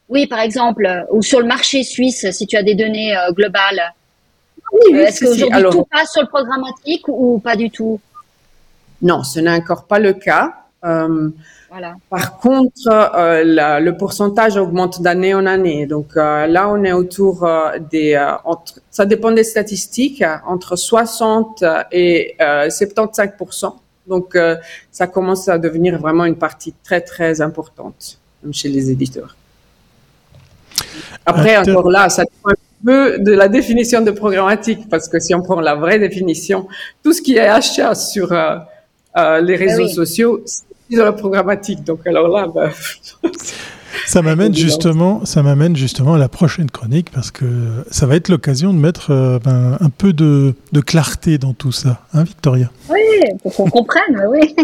Oui, 0.09 0.27
par 0.27 0.41
exemple, 0.41 0.87
euh, 0.87 1.03
ou 1.11 1.23
sur 1.23 1.41
le 1.41 1.47
marché 1.47 1.83
suisse, 1.83 2.31
si 2.31 2.47
tu 2.47 2.57
as 2.57 2.63
des 2.63 2.75
données 2.75 3.17
euh, 3.17 3.33
globales. 3.33 3.95
Oui, 4.73 4.99
Est-ce 4.99 5.25
qu'aujourd'hui 5.25 5.63
tout 5.71 5.87
passe 5.91 6.13
sur 6.13 6.23
le 6.23 6.29
programmatique 6.29 7.09
ou 7.09 7.39
pas 7.39 7.57
du 7.57 7.71
tout? 7.71 8.01
Non, 9.03 9.23
ce 9.23 9.41
n'est 9.41 9.51
encore 9.51 9.85
pas 9.87 9.99
le 9.99 10.13
cas. 10.13 10.55
Voilà. 11.71 11.95
Par 12.09 12.39
contre, 12.39 12.89
le 13.45 13.91
pourcentage 13.91 14.57
augmente 14.57 15.03
d'année 15.03 15.35
en 15.35 15.45
année. 15.45 15.87
Donc 15.87 16.15
là, 16.15 16.69
on 16.71 16.83
est 16.83 16.93
autour 16.93 17.47
des, 17.91 18.19
entre, 18.45 18.81
ça 18.91 19.05
dépend 19.05 19.33
des 19.33 19.45
statistiques, 19.45 20.25
entre 20.47 20.77
60 20.77 21.63
et 21.93 22.37
75 22.39 23.31
Donc 24.07 24.37
ça 24.91 25.07
commence 25.07 25.49
à 25.49 25.59
devenir 25.59 25.99
vraiment 25.99 26.25
une 26.25 26.37
partie 26.37 26.75
très 26.83 27.03
très 27.03 27.41
importante 27.43 28.19
chez 28.53 28.71
les 28.71 28.91
éditeurs. 28.91 29.37
Après, 31.27 31.57
encore 31.59 31.91
là, 31.91 32.09
ça 32.09 32.23
dépend 32.25 32.51
un 32.51 32.85
peu 32.85 33.19
de 33.19 33.33
la 33.33 33.49
définition 33.49 34.01
de 34.01 34.11
programmatique, 34.11 34.89
parce 34.89 35.09
que 35.09 35.21
si 35.21 35.35
on 35.35 35.43
prend 35.43 35.61
la 35.61 35.75
vraie 35.75 35.99
définition, 35.99 36.67
tout 37.03 37.13
ce 37.13 37.21
qui 37.21 37.37
est 37.37 37.41
achat 37.41 37.95
sur 37.95 38.33
les 38.33 39.57
réseaux 39.57 39.89
sociaux, 39.89 40.43
c'est 40.47 40.65
de 40.97 41.03
la 41.03 41.13
programmatique. 41.13 41.85
Donc 41.85 42.07
alors 42.07 42.29
là, 42.29 42.47
bah, 42.53 42.71
Ça 44.07 44.23
m'amène 44.23 44.55
justement, 44.55 45.25
ça 45.25 45.43
m'amène 45.43 45.77
justement 45.77 46.15
à 46.15 46.19
la 46.19 46.29
prochaine 46.29 46.71
chronique 46.71 47.11
parce 47.11 47.31
que 47.31 47.45
ça 47.91 48.07
va 48.07 48.17
être 48.17 48.29
l'occasion 48.29 48.73
de 48.73 48.79
mettre 48.79 49.11
euh, 49.11 49.39
ben, 49.39 49.77
un 49.81 49.91
peu 49.91 50.13
de, 50.13 50.55
de, 50.73 50.81
clarté 50.81 51.39
dans 51.39 51.53
tout 51.53 51.73
ça, 51.73 52.03
hein, 52.15 52.25
Victoria? 52.25 52.71
Oui, 52.89 53.01
pour 53.43 53.55
qu'on 53.55 53.69
comprenne, 53.69 54.23
oui. 54.31 54.55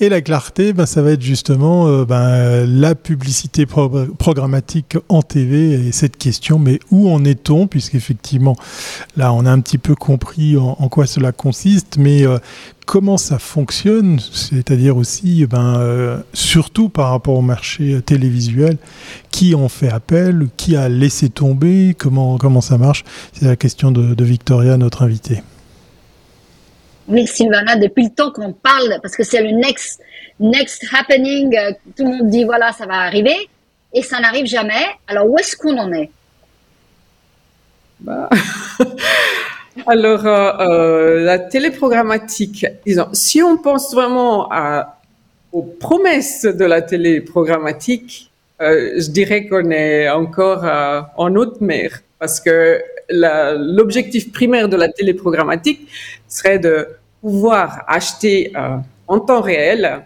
Et 0.00 0.08
la 0.08 0.20
clarté, 0.20 0.72
ben, 0.72 0.86
ça 0.86 1.02
va 1.02 1.10
être 1.10 1.22
justement 1.22 1.88
euh, 1.88 2.04
ben, 2.04 2.64
la 2.66 2.94
publicité 2.94 3.66
programmatique 3.66 4.96
en 5.08 5.22
TV 5.22 5.88
et 5.88 5.92
cette 5.92 6.16
question, 6.16 6.60
mais 6.60 6.78
où 6.92 7.10
en 7.10 7.24
est-on? 7.24 7.66
Puisqu'effectivement, 7.66 8.54
là, 9.16 9.32
on 9.32 9.44
a 9.44 9.50
un 9.50 9.58
petit 9.58 9.78
peu 9.78 9.96
compris 9.96 10.56
en, 10.56 10.76
quoi 10.88 11.06
cela 11.06 11.32
consiste, 11.32 11.96
mais 11.98 12.24
euh, 12.24 12.38
comment 12.86 13.16
ça 13.16 13.40
fonctionne? 13.40 14.20
C'est-à-dire 14.20 14.96
aussi, 14.96 15.44
ben, 15.46 15.80
euh, 15.80 16.20
surtout 16.32 16.88
par 16.90 17.10
rapport 17.10 17.34
au 17.34 17.42
marché 17.42 18.00
télévisuel, 18.00 18.78
qui 19.32 19.56
en 19.56 19.68
fait 19.68 19.88
appel? 19.88 20.46
Qui 20.56 20.76
a 20.76 20.88
laissé 20.88 21.28
tomber? 21.28 21.96
Comment, 21.98 22.38
comment 22.38 22.60
ça 22.60 22.78
marche? 22.78 23.04
C'est 23.32 23.46
la 23.46 23.56
question 23.56 23.90
de, 23.90 24.14
de 24.14 24.24
Victoria, 24.24 24.76
notre 24.76 25.02
invitée. 25.02 25.42
Oui, 27.08 27.26
Sylvana, 27.26 27.76
depuis 27.76 28.04
le 28.04 28.10
temps 28.10 28.30
qu'on 28.30 28.52
parle, 28.52 28.98
parce 29.02 29.16
que 29.16 29.24
c'est 29.24 29.42
le 29.42 29.50
next, 29.50 30.00
next 30.38 30.84
happening, 30.92 31.56
euh, 31.56 31.72
tout 31.96 32.04
le 32.04 32.18
monde 32.18 32.30
dit 32.30 32.44
voilà, 32.44 32.72
ça 32.72 32.86
va 32.86 32.96
arriver, 32.96 33.48
et 33.92 34.02
ça 34.02 34.20
n'arrive 34.20 34.46
jamais. 34.46 34.84
Alors, 35.06 35.28
où 35.28 35.38
est-ce 35.38 35.56
qu'on 35.56 35.76
en 35.78 35.92
est? 35.92 36.10
Bah. 38.00 38.28
Alors, 39.86 40.26
euh, 40.26 40.52
euh, 40.60 41.24
la 41.24 41.38
téléprogrammatique, 41.38 42.66
disons, 42.86 43.08
si 43.12 43.42
on 43.42 43.56
pense 43.58 43.94
vraiment 43.94 44.48
aux 45.52 45.62
promesses 45.62 46.42
de 46.44 46.64
la 46.64 46.82
téléprogrammatique, 46.82 48.30
euh, 48.60 48.94
je 48.96 49.10
dirais 49.10 49.46
qu'on 49.46 49.70
est 49.70 50.08
encore 50.08 50.64
en 51.16 51.34
haute 51.36 51.60
mer, 51.60 52.00
parce 52.18 52.40
que 52.40 52.80
l'objectif 53.10 54.32
primaire 54.32 54.68
de 54.68 54.76
la 54.76 54.88
téléprogrammatique 54.88 55.88
serait 56.28 56.58
de 56.58 56.88
pouvoir 57.20 57.84
acheter 57.86 58.52
euh, 58.56 58.76
en 59.06 59.20
temps 59.20 59.40
réel 59.40 60.04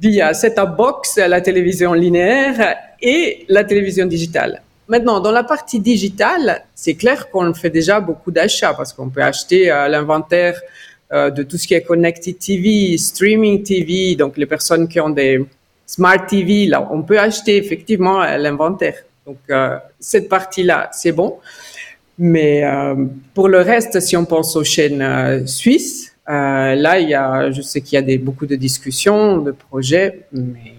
via 0.00 0.32
set-up 0.32 0.76
box, 0.76 1.16
la 1.16 1.40
télévision 1.40 1.92
linéaire 1.92 2.76
et 3.00 3.44
la 3.48 3.64
télévision 3.64 4.06
digitale. 4.06 4.62
Maintenant, 4.86 5.20
dans 5.20 5.32
la 5.32 5.44
partie 5.44 5.80
digitale, 5.80 6.64
c'est 6.74 6.94
clair 6.94 7.30
qu'on 7.30 7.52
fait 7.52 7.70
déjà 7.70 8.00
beaucoup 8.00 8.30
d'achats 8.30 8.74
parce 8.74 8.92
qu'on 8.92 9.10
peut 9.10 9.22
acheter 9.22 9.70
euh, 9.70 9.88
l'inventaire 9.88 10.60
euh, 11.12 11.30
de 11.30 11.42
tout 11.42 11.58
ce 11.58 11.66
qui 11.66 11.74
est 11.74 11.82
connected 11.82 12.38
TV, 12.38 12.96
streaming 12.96 13.62
TV, 13.62 14.14
donc 14.14 14.36
les 14.36 14.46
personnes 14.46 14.88
qui 14.88 15.00
ont 15.00 15.10
des 15.10 15.44
smart 15.84 16.24
TV, 16.26 16.66
là, 16.66 16.86
on 16.90 17.02
peut 17.02 17.18
acheter 17.18 17.56
effectivement 17.56 18.22
l'inventaire. 18.36 18.96
Donc, 19.24 19.38
cette 19.98 20.28
partie-là, 20.28 20.90
c'est 20.92 21.12
bon. 21.12 21.38
Mais 22.18 22.62
pour 23.32 23.48
le 23.48 23.60
reste, 23.60 23.98
si 24.00 24.14
on 24.14 24.26
pense 24.26 24.54
aux 24.54 24.64
chaînes 24.64 25.46
suisses, 25.46 26.14
euh, 26.28 26.74
là, 26.74 26.98
il 27.00 27.08
y 27.08 27.14
a, 27.14 27.50
je 27.50 27.62
sais 27.62 27.80
qu'il 27.80 27.98
y 27.98 28.14
a 28.14 28.18
beaucoup 28.18 28.46
de 28.46 28.54
discussions, 28.54 29.38
de 29.38 29.52
projets, 29.52 30.26
mais 30.32 30.74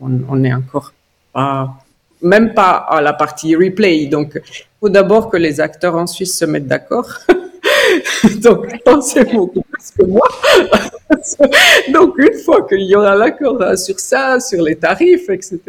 on 0.00 0.36
n'est 0.36 0.54
encore 0.54 0.92
pas, 1.32 1.76
même 2.20 2.52
pas 2.54 2.72
à 2.88 3.00
la 3.00 3.12
partie 3.12 3.54
replay. 3.54 4.06
Donc, 4.06 4.32
il 4.34 4.64
faut 4.80 4.88
d'abord 4.88 5.30
que 5.30 5.36
les 5.36 5.60
acteurs 5.60 5.94
en 5.94 6.06
Suisse 6.06 6.36
se 6.36 6.44
mettent 6.44 6.66
d'accord. 6.66 7.08
Donc, 8.42 8.82
pensez 8.84 9.24
beaucoup 9.24 9.62
plus 9.62 9.90
que 9.96 10.04
moi? 10.04 10.28
Donc, 11.92 12.14
une 12.18 12.38
fois 12.38 12.66
qu'il 12.66 12.82
y 12.82 12.96
aura 12.96 13.14
l'accord 13.14 13.78
sur 13.78 14.00
ça, 14.00 14.40
sur 14.40 14.62
les 14.62 14.76
tarifs, 14.76 15.28
etc., 15.28 15.60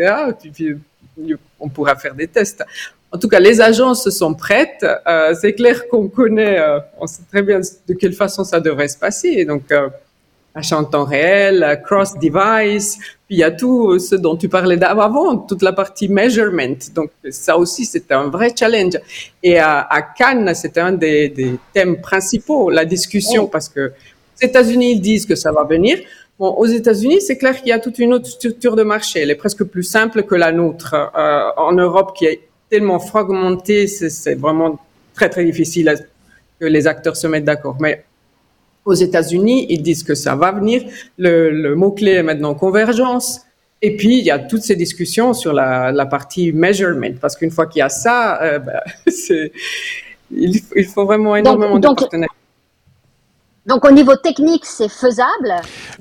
on 1.60 1.70
pourra 1.70 1.96
faire 1.96 2.16
des 2.16 2.28
tests. 2.28 2.64
En 3.12 3.18
tout 3.18 3.28
cas, 3.28 3.40
les 3.40 3.60
agences 3.60 4.10
sont 4.10 4.34
prêtes. 4.34 4.86
Euh, 5.08 5.34
c'est 5.40 5.54
clair 5.54 5.88
qu'on 5.88 6.08
connaît, 6.08 6.60
euh, 6.60 6.80
on 7.00 7.08
sait 7.08 7.24
très 7.30 7.42
bien 7.42 7.60
de 7.60 7.94
quelle 7.94 8.14
façon 8.14 8.44
ça 8.44 8.60
devrait 8.60 8.88
se 8.88 8.98
passer. 8.98 9.46
Donc, 9.46 9.72
euh, 9.72 9.90
achat 10.54 10.78
en 10.78 10.84
temps 10.84 11.06
réel, 11.06 11.82
cross-device, 11.86 12.98
puis 12.98 13.36
il 13.36 13.38
y 13.38 13.44
a 13.44 13.52
tout 13.52 13.98
ce 14.00 14.16
dont 14.16 14.36
tu 14.36 14.50
parlais 14.50 14.78
d'avant, 14.78 15.38
toute 15.38 15.64
la 15.64 15.74
partie 15.74 16.08
measurement. 16.08 16.76
Donc, 16.94 17.10
ça 17.30 17.58
aussi, 17.58 17.86
c'était 17.86 18.14
un 18.14 18.30
vrai 18.30 18.52
challenge. 18.56 19.00
Et 19.42 19.58
à, 19.58 19.82
à 19.82 20.02
Cannes, 20.02 20.54
c'était 20.54 20.82
un 20.82 20.92
des, 20.92 21.30
des, 21.30 21.56
thèmes 21.74 22.02
principaux, 22.02 22.70
la 22.70 22.86
discussion, 22.86 23.44
oh. 23.46 23.48
parce 23.48 23.70
que 23.70 23.92
les 24.42 24.48
États-Unis 24.48 24.94
ils 24.94 25.02
disent 25.02 25.26
que 25.26 25.36
ça 25.36 25.52
va 25.52 25.64
venir. 25.64 25.98
Bon, 26.40 26.52
aux 26.52 26.66
États-Unis, 26.66 27.20
c'est 27.22 27.38
clair 27.38 27.58
qu'il 27.58 27.68
y 27.68 27.74
a 27.74 27.80
toute 27.80 28.00
une 28.00 28.14
autre 28.14 28.28
structure 28.28 28.78
de 28.78 28.84
marché. 28.84 29.20
Elle 29.20 29.30
est 29.30 29.36
presque 29.36 29.66
plus 29.66 29.84
simple 29.84 30.24
que 30.24 30.36
la 30.36 30.54
nôtre. 30.54 30.96
Euh, 30.96 31.50
en 31.58 31.74
Europe, 31.74 32.16
qui 32.16 32.26
est 32.28 32.49
tellement 32.70 33.00
fragmenté, 33.00 33.88
c'est 33.88 34.36
vraiment 34.36 34.80
très 35.14 35.30
très 35.30 35.44
difficile 35.44 35.94
que 36.60 36.66
les 36.66 36.88
acteurs 36.88 37.16
se 37.16 37.28
mettent 37.28 37.46
d'accord. 37.46 37.78
Mais 37.80 38.04
aux 38.86 38.94
États-Unis, 38.94 39.68
ils 39.70 39.82
disent 39.82 40.04
que 40.04 40.16
ça 40.16 40.36
va 40.36 40.52
venir. 40.52 40.84
Le, 41.18 41.76
mot-clé 41.76 42.14
est 42.14 42.24
maintenant 42.24 42.54
convergence. 42.56 43.42
Et 43.82 43.96
puis, 43.96 44.20
il 44.20 44.26
y 44.26 44.32
a 44.32 44.40
toutes 44.40 44.64
ces 44.64 44.76
discussions 44.76 45.34
sur 45.34 45.54
la, 45.54 46.06
partie 46.06 46.52
measurement, 46.52 47.14
parce 47.20 47.36
qu'une 47.36 47.52
fois 47.52 47.66
qu'il 47.68 47.80
y 47.80 47.84
a 47.84 47.90
ça, 47.90 48.42
euh, 48.42 48.60
ben, 48.68 48.80
il, 50.32 50.86
faut 50.86 51.06
vraiment 51.06 51.36
énormément 51.36 51.80
de 51.80 51.88
partenaires. 51.88 52.30
Donc 53.66 53.86
au 53.86 53.92
niveau 53.92 54.16
technique, 54.16 54.66
c'est 54.66 54.90
faisable? 54.90 55.54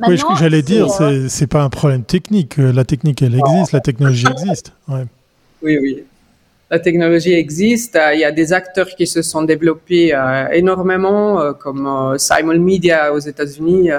oui, 0.07 0.16
ce 0.16 0.24
que 0.24 0.37
j'allais 0.37 0.62
dire, 0.62 0.88
c'est 1.28 1.46
pas 1.46 1.62
un 1.62 1.68
problème 1.68 2.02
technique. 2.02 2.57
La 2.57 2.85
technique, 2.85 3.20
elle 3.20 3.35
existe, 3.35 3.72
la 3.72 3.81
technologie 3.81 4.26
existe. 4.26 4.72
Oui, 4.88 5.78
oui. 5.78 6.04
La 6.70 6.78
technologie 6.78 7.33
existe. 7.33 7.98
Il 8.14 8.20
y 8.20 8.24
a 8.24 8.33
des 8.33 8.52
acteurs 8.52 8.88
qui 8.88 9.07
se 9.07 9.22
sont 9.22 9.42
développés 9.42 10.14
énormément, 10.52 11.54
comme 11.54 12.14
Simon 12.18 12.59
Media 12.59 13.12
aux 13.14 13.18
États-Unis 13.18 13.90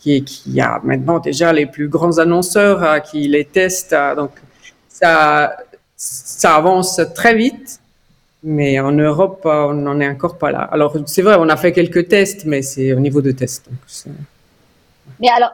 qui, 0.00 0.60
a 0.60 0.80
maintenant 0.82 1.18
déjà 1.18 1.52
les 1.52 1.66
plus 1.66 1.88
grands 1.88 2.18
annonceurs 2.18 2.82
euh, 2.82 2.98
qui 2.98 3.28
les 3.28 3.44
testent. 3.44 3.92
Euh, 3.92 4.14
donc, 4.14 4.30
ça, 4.88 5.56
avance 6.44 7.00
très 7.14 7.34
vite, 7.34 7.80
mais 8.42 8.80
en 8.80 8.92
Europe, 8.92 9.42
euh, 9.44 9.66
on 9.68 9.74
n'en 9.74 10.00
est 10.00 10.08
encore 10.08 10.38
pas 10.38 10.50
là. 10.50 10.62
Alors, 10.72 10.96
c'est 11.06 11.22
vrai, 11.22 11.36
on 11.38 11.48
a 11.48 11.56
fait 11.56 11.72
quelques 11.72 12.08
tests, 12.08 12.44
mais 12.46 12.62
c'est 12.62 12.92
au 12.92 13.00
niveau 13.00 13.20
de 13.20 13.32
tests. 13.32 13.68
mais 15.20 15.28
alors, 15.28 15.52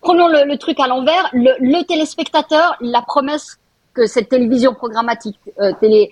prenons 0.00 0.28
le, 0.28 0.56
truc 0.56 0.80
à 0.80 0.86
l'envers. 0.86 1.28
Le, 1.32 1.82
téléspectateur, 1.86 2.76
la 2.80 3.02
promesse 3.02 3.58
que 3.94 4.06
cette 4.06 4.28
télévision 4.28 4.74
programmatique 4.74 5.38
télé 5.80 6.10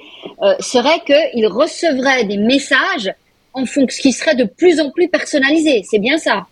serait 0.61 1.01
qu'il 1.05 1.47
recevrait 1.47 2.25
des 2.25 2.37
messages 2.37 3.13
en 3.53 3.67
fonction 3.67 4.03
qui 4.03 4.13
seraient 4.13 4.37
de 4.37 4.45
plus 4.45 4.81
en 4.81 4.91
plus 4.91 5.09
personnalisés. 5.09 5.83
C'est 5.89 5.99
bien 5.99 6.19
ça? 6.19 6.47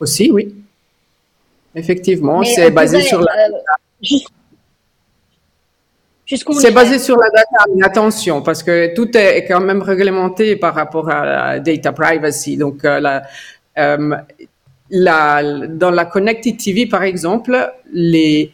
Aussi, 0.00 0.30
oui. 0.30 0.54
Effectivement, 1.74 2.42
c'est 2.44 2.70
basé 2.70 3.02
sur 3.02 3.20
la. 3.20 3.32
Euh, 3.46 4.16
c'est 6.60 6.72
basé 6.72 6.98
sur 6.98 7.16
la 7.16 7.30
data, 7.30 7.64
mais 7.74 7.84
attention, 7.84 8.42
parce 8.42 8.62
que 8.62 8.94
tout 8.94 9.16
est 9.16 9.46
quand 9.46 9.60
même 9.60 9.80
réglementé 9.80 10.56
par 10.56 10.74
rapport 10.74 11.08
à 11.08 11.24
la 11.24 11.60
data 11.60 11.92
privacy. 11.92 12.56
Donc, 12.56 12.84
euh, 12.84 13.00
la, 13.00 13.22
euh, 13.78 14.16
la, 14.90 15.66
dans 15.68 15.90
la 15.90 16.04
Connected 16.04 16.58
TV, 16.58 16.86
par 16.86 17.02
exemple, 17.02 17.72
les, 17.92 18.52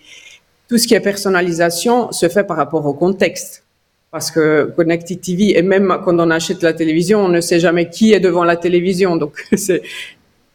tout 0.68 0.78
ce 0.78 0.86
qui 0.86 0.94
est 0.94 1.00
personnalisation 1.00 2.12
se 2.12 2.28
fait 2.28 2.44
par 2.44 2.56
rapport 2.56 2.84
au 2.86 2.94
contexte. 2.94 3.64
Parce 4.10 4.30
que 4.30 4.72
Connected 4.76 5.20
TV, 5.20 5.58
et 5.58 5.62
même 5.62 5.98
quand 6.04 6.18
on 6.20 6.30
achète 6.30 6.62
la 6.62 6.72
télévision, 6.72 7.24
on 7.24 7.28
ne 7.28 7.40
sait 7.40 7.58
jamais 7.58 7.90
qui 7.90 8.12
est 8.12 8.20
devant 8.20 8.44
la 8.44 8.56
télévision. 8.56 9.16
Donc, 9.16 9.44
c'est 9.56 9.82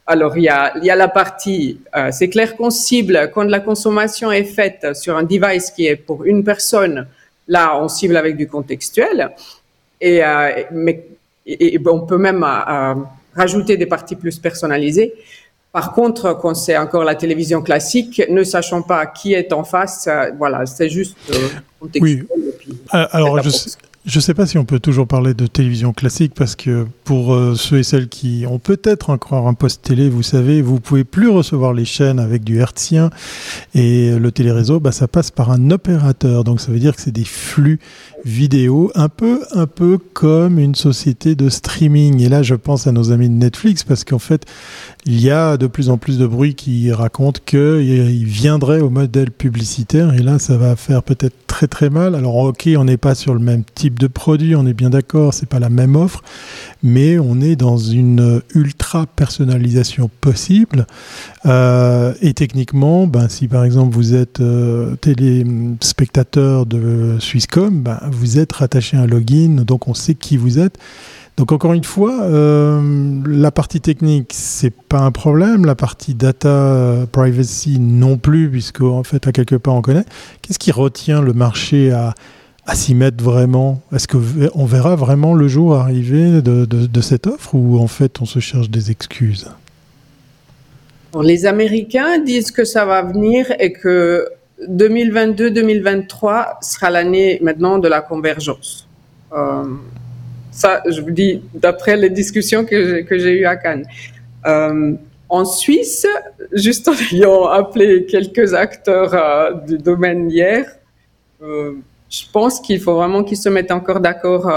alors, 0.09 0.35
il 0.37 0.43
y 0.43 0.49
a, 0.49 0.75
y 0.79 0.89
a 0.89 0.95
la 0.95 1.07
partie, 1.07 1.81
euh, 1.95 2.09
c'est 2.11 2.29
clair 2.29 2.55
qu'on 2.55 2.71
cible, 2.71 3.29
quand 3.31 3.43
la 3.43 3.59
consommation 3.59 4.31
est 4.31 4.43
faite 4.43 4.95
sur 4.95 5.15
un 5.15 5.21
device 5.21 5.69
qui 5.69 5.85
est 5.85 5.97
pour 5.97 6.25
une 6.25 6.43
personne, 6.43 7.05
là, 7.47 7.79
on 7.79 7.87
cible 7.87 8.17
avec 8.17 8.35
du 8.35 8.47
contextuel. 8.47 9.29
Et, 10.01 10.23
euh, 10.23 10.63
mais 10.71 11.05
et, 11.45 11.79
on 11.85 11.99
peut 12.07 12.17
même 12.17 12.43
euh, 12.43 12.95
rajouter 13.35 13.77
des 13.77 13.85
parties 13.85 14.15
plus 14.15 14.39
personnalisées. 14.39 15.13
Par 15.71 15.93
contre, 15.93 16.37
quand 16.41 16.55
c'est 16.55 16.77
encore 16.77 17.03
la 17.03 17.15
télévision 17.15 17.61
classique, 17.61 18.21
ne 18.29 18.43
sachant 18.43 18.81
pas 18.81 19.05
qui 19.05 19.33
est 19.33 19.53
en 19.53 19.63
face, 19.63 20.09
voilà, 20.37 20.65
c'est 20.65 20.89
juste 20.89 21.15
contextuel. 21.79 22.25
Oui. 22.31 22.75
Alors, 22.91 23.41
je, 23.43 23.49
je 24.05 24.17
ne 24.17 24.21
sais 24.21 24.33
pas 24.33 24.47
si 24.47 24.57
on 24.57 24.65
peut 24.65 24.79
toujours 24.79 25.07
parler 25.07 25.33
de 25.33 25.45
télévision 25.45 25.91
classique 25.91 26.33
parce 26.33 26.55
que 26.55 26.87
pour 27.03 27.33
euh, 27.33 27.55
ceux 27.55 27.79
et 27.79 27.83
celles 27.83 28.07
qui 28.07 28.45
ont 28.49 28.57
peut-être 28.57 29.09
encore 29.09 29.47
un 29.47 29.53
poste 29.53 29.83
télé, 29.83 30.09
vous 30.09 30.23
savez, 30.23 30.61
vous 30.61 30.79
pouvez 30.79 31.03
plus 31.03 31.27
recevoir 31.27 31.73
les 31.73 31.85
chaînes 31.85 32.17
avec 32.17 32.43
du 32.43 32.59
hertzien 32.59 33.09
et 33.75 34.17
le 34.17 34.31
téléréseau, 34.31 34.79
bah, 34.79 34.93
ça 34.93 35.07
passe 35.07 35.31
par 35.31 35.51
un 35.51 35.69
opérateur. 35.69 36.43
Donc 36.43 36.61
ça 36.61 36.71
veut 36.71 36.79
dire 36.79 36.95
que 36.95 37.01
c'est 37.01 37.11
des 37.11 37.25
flux 37.25 37.79
vidéo, 38.25 38.91
un 38.95 39.09
peu, 39.09 39.41
un 39.51 39.67
peu 39.67 39.97
comme 39.97 40.59
une 40.59 40.75
société 40.75 41.35
de 41.35 41.49
streaming. 41.49 42.21
Et 42.21 42.29
là, 42.29 42.43
je 42.43 42.55
pense 42.55 42.87
à 42.87 42.91
nos 42.91 43.11
amis 43.11 43.29
de 43.29 43.33
Netflix 43.33 43.83
parce 43.83 44.03
qu'en 44.03 44.19
fait, 44.19 44.45
il 45.05 45.19
y 45.21 45.31
a 45.31 45.57
de 45.57 45.67
plus 45.67 45.89
en 45.89 45.97
plus 45.97 46.17
de 46.17 46.27
bruit 46.27 46.55
qui 46.55 46.91
raconte 46.91 47.43
qu'ils 47.45 48.25
viendraient 48.25 48.81
au 48.81 48.89
modèle 48.89 49.31
publicitaire. 49.31 50.13
Et 50.13 50.19
là, 50.19 50.39
ça 50.39 50.57
va 50.57 50.75
faire 50.75 51.03
peut-être 51.03 51.35
très 51.47 51.67
très 51.67 51.89
mal. 51.89 52.15
Alors, 52.15 52.35
ok, 52.35 52.69
on 52.77 52.85
n'est 52.85 52.97
pas 52.97 53.15
sur 53.15 53.33
le 53.33 53.39
même 53.39 53.63
type 53.75 53.99
de 53.99 54.07
produit, 54.07 54.55
on 54.55 54.65
est 54.65 54.73
bien 54.73 54.89
d'accord, 54.89 55.33
c'est 55.33 55.49
pas 55.49 55.59
la 55.59 55.69
même 55.69 55.95
offre, 55.95 56.21
mais 56.83 57.19
on 57.19 57.41
est 57.41 57.55
dans 57.55 57.77
une 57.77 58.41
ultra 58.53 59.05
personnalisation 59.07 60.09
possible. 60.21 60.85
Euh, 61.45 62.13
et 62.21 62.33
techniquement, 62.33 63.07
ben, 63.07 63.29
si 63.29 63.47
par 63.47 63.63
exemple 63.63 63.95
vous 63.95 64.13
êtes 64.13 64.39
euh, 64.39 64.95
téléspectateur 64.97 66.65
de 66.65 67.17
Swisscom, 67.19 67.81
ben, 67.81 67.99
vous 68.15 68.39
êtes 68.39 68.51
rattaché 68.51 68.97
à 68.97 69.01
un 69.01 69.07
login, 69.07 69.63
donc 69.65 69.87
on 69.87 69.93
sait 69.93 70.15
qui 70.15 70.37
vous 70.37 70.59
êtes. 70.59 70.77
Donc 71.39 71.53
encore 71.53 71.71
une 71.71 71.85
fois, 71.85 72.23
euh, 72.23 72.81
la 73.25 73.49
partie 73.49 73.79
technique, 73.79 74.31
c'est 74.33 74.73
pas 74.73 74.99
un 74.99 75.11
problème. 75.11 75.65
La 75.65 75.73
partie 75.73 76.13
data 76.13 77.07
privacy 77.13 77.79
non 77.79 78.17
plus, 78.17 78.49
puisque 78.49 78.81
en 78.81 79.03
fait 79.03 79.25
à 79.25 79.31
quelque 79.31 79.55
part 79.55 79.73
on 79.75 79.81
connaît. 79.81 80.03
Qu'est-ce 80.41 80.59
qui 80.59 80.73
retient 80.73 81.21
le 81.21 81.31
marché 81.31 81.93
à, 81.93 82.13
s'y 82.73 82.93
mettre 82.93 83.23
vraiment? 83.23 83.81
Est-ce 83.93 84.09
qu'on 84.09 84.65
verra 84.65 84.97
vraiment 84.97 85.33
le 85.33 85.47
jour 85.47 85.75
arriver 85.75 86.41
de, 86.41 87.01
cette 87.01 87.25
offre 87.25 87.55
ou 87.55 87.79
en 87.79 87.87
fait 87.87 88.19
on 88.19 88.25
se 88.25 88.39
cherche 88.39 88.69
des 88.69 88.91
excuses? 88.91 89.49
Les 91.23 91.45
Américains 91.45 92.19
disent 92.19 92.51
que 92.51 92.65
ça 92.65 92.83
va 92.83 93.01
venir 93.01 93.45
et 93.61 93.71
que 93.71 94.27
2022-2023 94.67 96.57
sera 96.61 96.89
l'année 96.89 97.39
maintenant 97.41 97.77
de 97.77 97.87
la 97.87 98.01
convergence. 98.01 98.87
Euh, 99.33 99.63
ça, 100.51 100.83
je 100.87 101.01
vous 101.01 101.11
dis, 101.11 101.41
d'après 101.53 101.95
les 101.95 102.09
discussions 102.09 102.65
que 102.65 103.07
j'ai 103.17 103.39
eues 103.39 103.45
à 103.45 103.55
Cannes. 103.55 103.85
Euh, 104.45 104.93
en 105.29 105.45
Suisse, 105.45 106.07
juste 106.51 106.87
en 106.87 106.93
ayant 107.11 107.45
appelé 107.45 108.05
quelques 108.05 108.53
acteurs 108.53 109.13
euh, 109.13 109.53
du 109.67 109.77
domaine 109.77 110.29
hier, 110.29 110.65
je 111.41 112.23
pense 112.33 112.59
qu'il 112.59 112.81
faut 112.81 112.95
vraiment 112.95 113.23
qu'ils 113.23 113.37
se 113.37 113.47
mettent 113.47 113.71
encore 113.71 114.01
d'accord, 114.01 114.51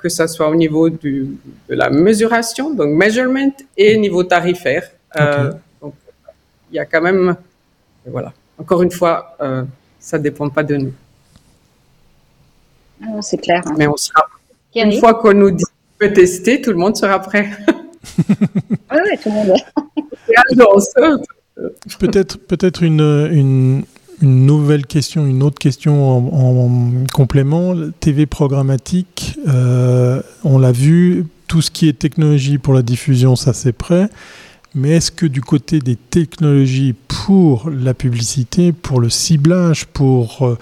que 0.00 0.08
ce 0.08 0.26
soit 0.28 0.48
au 0.48 0.54
niveau 0.54 0.90
du, 0.90 1.36
de 1.68 1.74
la 1.74 1.90
mesuration, 1.90 2.72
donc 2.72 2.90
measurement, 2.90 3.52
et 3.76 3.96
niveau 3.96 4.22
tarifaire. 4.22 4.88
donc, 5.80 5.94
il 6.70 6.76
y 6.76 6.78
a 6.78 6.84
quand 6.84 7.00
même, 7.00 7.34
voilà 8.06 8.32
encore 8.60 8.82
une 8.82 8.90
fois, 8.90 9.36
euh, 9.40 9.64
ça 9.98 10.18
ne 10.18 10.22
dépend 10.22 10.48
pas 10.50 10.62
de 10.62 10.76
nous. 10.76 10.92
Ah 13.02 13.22
c'est 13.22 13.38
clair. 13.38 13.62
Mais 13.76 13.86
on 13.86 13.96
sera. 13.96 14.26
Une 14.74 14.92
fois 14.92 15.14
qu'on 15.14 15.34
nous 15.34 15.50
dit 15.50 15.64
qu'on 15.64 16.06
peut 16.06 16.12
tester, 16.12 16.60
tout 16.60 16.70
le 16.70 16.76
monde 16.76 16.96
sera 16.96 17.18
prêt. 17.18 17.50
oui, 18.28 19.18
tout 19.22 19.30
le 19.30 19.34
monde. 19.34 19.56
peut-être 21.98 22.38
peut-être 22.38 22.82
une, 22.82 23.28
une, 23.32 23.82
nouvelle 24.22 24.86
question, 24.86 25.26
une 25.26 25.42
autre 25.42 25.58
question 25.58 26.18
en, 26.18 26.70
complément. 27.12 27.74
TV 28.00 28.26
programmatique, 28.26 29.38
euh, 29.48 30.20
on 30.44 30.58
l'a 30.58 30.72
vu, 30.72 31.24
tout 31.46 31.62
ce 31.62 31.70
qui 31.70 31.88
est 31.88 31.98
technologie 31.98 32.58
pour 32.58 32.74
la 32.74 32.82
diffusion, 32.82 33.34
ça 33.34 33.54
c'est 33.54 33.72
prêt. 33.72 34.08
Mais 34.74 34.90
est-ce 34.90 35.10
que 35.10 35.26
du 35.26 35.40
côté 35.40 35.80
des 35.80 35.96
technologies 35.96 36.94
pour 37.08 37.70
la 37.70 37.92
publicité, 37.92 38.72
pour 38.72 39.00
le 39.00 39.10
ciblage, 39.10 39.84
pour, 39.86 40.42
euh, 40.42 40.56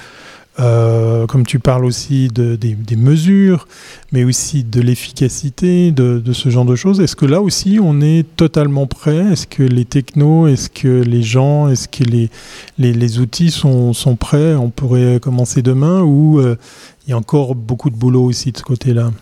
euh, 0.61 1.27
comme 1.27 1.45
tu 1.45 1.59
parles 1.59 1.85
aussi 1.85 2.29
de, 2.29 2.57
des, 2.57 2.97
mesures, 2.97 3.69
mais 4.11 4.25
aussi 4.25 4.65
de 4.65 4.81
l'efficacité, 4.81 5.93
de, 5.93 6.23
ce 6.33 6.49
genre 6.49 6.65
de 6.65 6.75
choses, 6.75 7.01
est-ce 7.01 7.17
que 7.17 7.27
là 7.27 7.43
aussi 7.43 7.79
on 7.83 8.01
est 8.01 8.25
totalement 8.37 8.87
prêt? 8.87 9.33
Est-ce 9.33 9.47
que 9.47 9.63
les 9.63 9.85
technos, 9.85 10.47
est-ce 10.47 10.71
que 10.71 11.03
les 11.03 11.23
gens, 11.23 11.69
est-ce 11.69 11.87
que 11.87 12.03
les, 12.03 12.31
les, 12.79 13.19
outils 13.19 13.51
sont, 13.51 13.93
sont, 13.93 14.17
prêts? 14.17 14.55
On 14.55 14.71
pourrait 14.71 15.21
commencer 15.21 15.61
demain 15.61 16.01
ou 16.01 16.41
euh, 16.41 16.57
il 17.07 17.11
y 17.11 17.13
a 17.13 17.17
encore 17.19 17.55
beaucoup 17.55 17.91
de 17.91 17.97
boulot 17.97 18.25
aussi 18.25 18.53
de 18.53 18.57
ce 18.57 18.63
côté-là? 18.63 19.13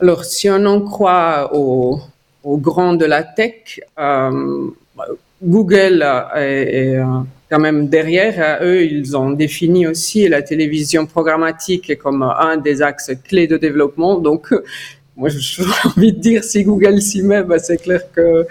Alors, 0.00 0.24
si 0.24 0.48
on 0.48 0.64
en 0.64 0.80
croit 0.80 1.50
au, 1.52 2.00
aux 2.44 2.56
grands 2.56 2.94
de 2.94 3.04
la 3.04 3.22
tech. 3.22 3.80
Euh, 3.98 4.68
Google 5.42 6.06
est, 6.36 6.98
quand 7.50 7.58
même 7.58 7.88
derrière. 7.88 8.60
Eux, 8.62 8.84
ils 8.84 9.16
ont 9.16 9.30
défini 9.30 9.86
aussi 9.86 10.28
la 10.28 10.42
télévision 10.42 11.06
programmatique 11.06 11.98
comme 11.98 12.22
un 12.22 12.56
des 12.56 12.80
axes 12.80 13.10
clés 13.24 13.48
de 13.48 13.56
développement. 13.56 14.18
Donc, 14.18 14.54
moi, 15.16 15.28
j'ai 15.36 15.64
envie 15.84 16.12
de 16.12 16.18
dire, 16.18 16.44
si 16.44 16.62
Google 16.64 17.00
s'y 17.02 17.22
met, 17.22 17.42
ben, 17.42 17.58
c'est 17.58 17.78
clair 17.78 18.02
que 18.12 18.46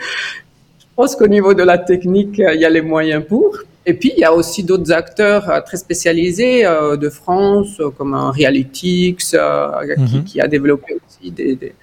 je 0.79 0.85
pense 0.95 1.15
qu'au 1.15 1.27
niveau 1.27 1.53
de 1.53 1.63
la 1.63 1.77
technique, 1.77 2.39
il 2.39 2.59
y 2.59 2.65
a 2.65 2.69
les 2.69 2.81
moyens 2.81 3.23
pour. 3.25 3.57
Et 3.85 3.93
puis, 3.93 4.11
il 4.15 4.19
y 4.19 4.25
a 4.25 4.33
aussi 4.33 4.63
d'autres 4.63 4.91
acteurs 4.91 5.49
euh, 5.49 5.61
très 5.61 5.77
spécialisés 5.77 6.65
euh, 6.65 6.97
de 6.97 7.09
France, 7.09 7.81
comme 7.97 8.13
Realytics, 8.13 9.33
mhm. 9.33 10.23
qui, 10.25 10.41
a 10.41 10.47
développé 10.47 10.95
aussi 10.95 11.31
des, 11.31 11.55
des 11.55 11.73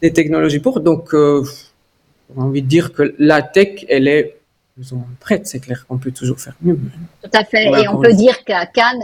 technologies 0.00 0.60
pour. 0.60 0.80
Donc, 0.80 1.14
euh, 1.14 1.42
j'ai 2.34 2.40
envie 2.40 2.62
de 2.62 2.66
dire 2.66 2.92
que 2.92 3.14
la 3.18 3.42
tech, 3.42 3.84
elle 3.88 4.08
est 4.08 4.36
plus 4.74 4.92
ou 4.92 4.96
moins 4.96 5.06
prête. 5.20 5.46
C'est 5.46 5.60
clair 5.60 5.86
qu'on 5.86 5.98
peut 5.98 6.12
toujours 6.12 6.38
faire 6.38 6.54
mieux. 6.62 6.78
Tout 7.22 7.30
à 7.32 7.44
fait. 7.44 7.66
Et 7.66 7.88
on 7.88 8.00
peut 8.00 8.12
dire 8.12 8.44
qu'à 8.44 8.66
Cannes, 8.66 9.02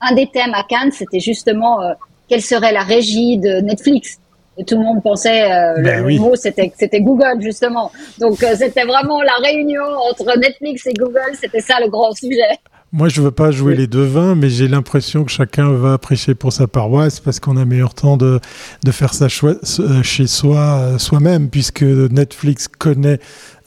un, 0.00 0.14
des 0.14 0.28
thèmes 0.28 0.54
à 0.54 0.64
Cannes, 0.64 0.92
c'était 0.92 1.20
justement 1.20 1.82
euh, 1.82 1.92
quelle 2.28 2.42
serait 2.42 2.72
la 2.72 2.82
régie 2.82 3.38
de 3.38 3.60
Netflix. 3.60 4.18
Et 4.56 4.64
tout 4.64 4.76
le 4.76 4.82
monde 4.82 5.02
pensait, 5.02 5.50
euh, 5.50 5.74
Ben 5.82 6.00
le, 6.00 6.06
oui. 6.06 6.18
mot 6.18 6.36
c'était 6.36 6.70
c'était 6.76 7.00
Google 7.00 7.40
justement. 7.40 7.90
Donc 8.18 8.42
euh, 8.42 8.54
c'était 8.56 8.84
vraiment 8.84 9.22
la 9.22 9.36
réunion 9.42 9.84
entre 10.10 10.38
Netflix 10.38 10.86
et 10.86 10.92
Google, 10.92 11.32
c'était 11.40 11.60
ça 11.60 11.78
le 11.80 11.88
grand 11.88 12.12
sujet. 12.12 12.58
Moi, 12.92 13.08
je 13.08 13.22
veux 13.22 13.30
pas 13.30 13.52
jouer 13.52 13.76
les 13.76 13.86
deux 13.86 14.02
vins, 14.02 14.34
mais 14.34 14.50
j'ai 14.50 14.66
l'impression 14.66 15.22
que 15.22 15.30
chacun 15.30 15.70
va 15.70 15.96
prêcher 15.96 16.34
pour 16.34 16.52
sa 16.52 16.66
paroisse 16.66 17.20
parce 17.20 17.38
qu'on 17.38 17.56
a 17.56 17.64
meilleur 17.64 17.94
temps 17.94 18.16
de, 18.16 18.40
de 18.84 18.90
faire 18.90 19.14
ça 19.14 19.28
euh, 19.44 20.02
chez 20.02 20.26
soi, 20.26 20.58
euh, 20.58 20.98
soi-même, 20.98 21.50
puisque 21.50 21.82
Netflix 21.82 22.66
connaît 22.66 23.20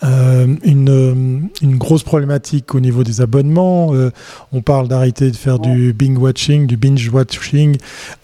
euh, 0.03 0.47
une, 0.63 0.89
euh, 0.89 1.39
une 1.61 1.77
grosse 1.77 2.03
problématique 2.03 2.75
au 2.75 2.79
niveau 2.79 3.03
des 3.03 3.21
abonnements. 3.21 3.93
Euh, 3.93 4.11
on 4.51 4.61
parle 4.61 4.87
d'arrêter 4.87 5.31
de 5.31 5.35
faire 5.35 5.59
du 5.59 5.93
binge 5.93 6.17
watching, 6.17 6.67
du 6.67 6.77
binge 6.77 7.09
watching 7.09 7.77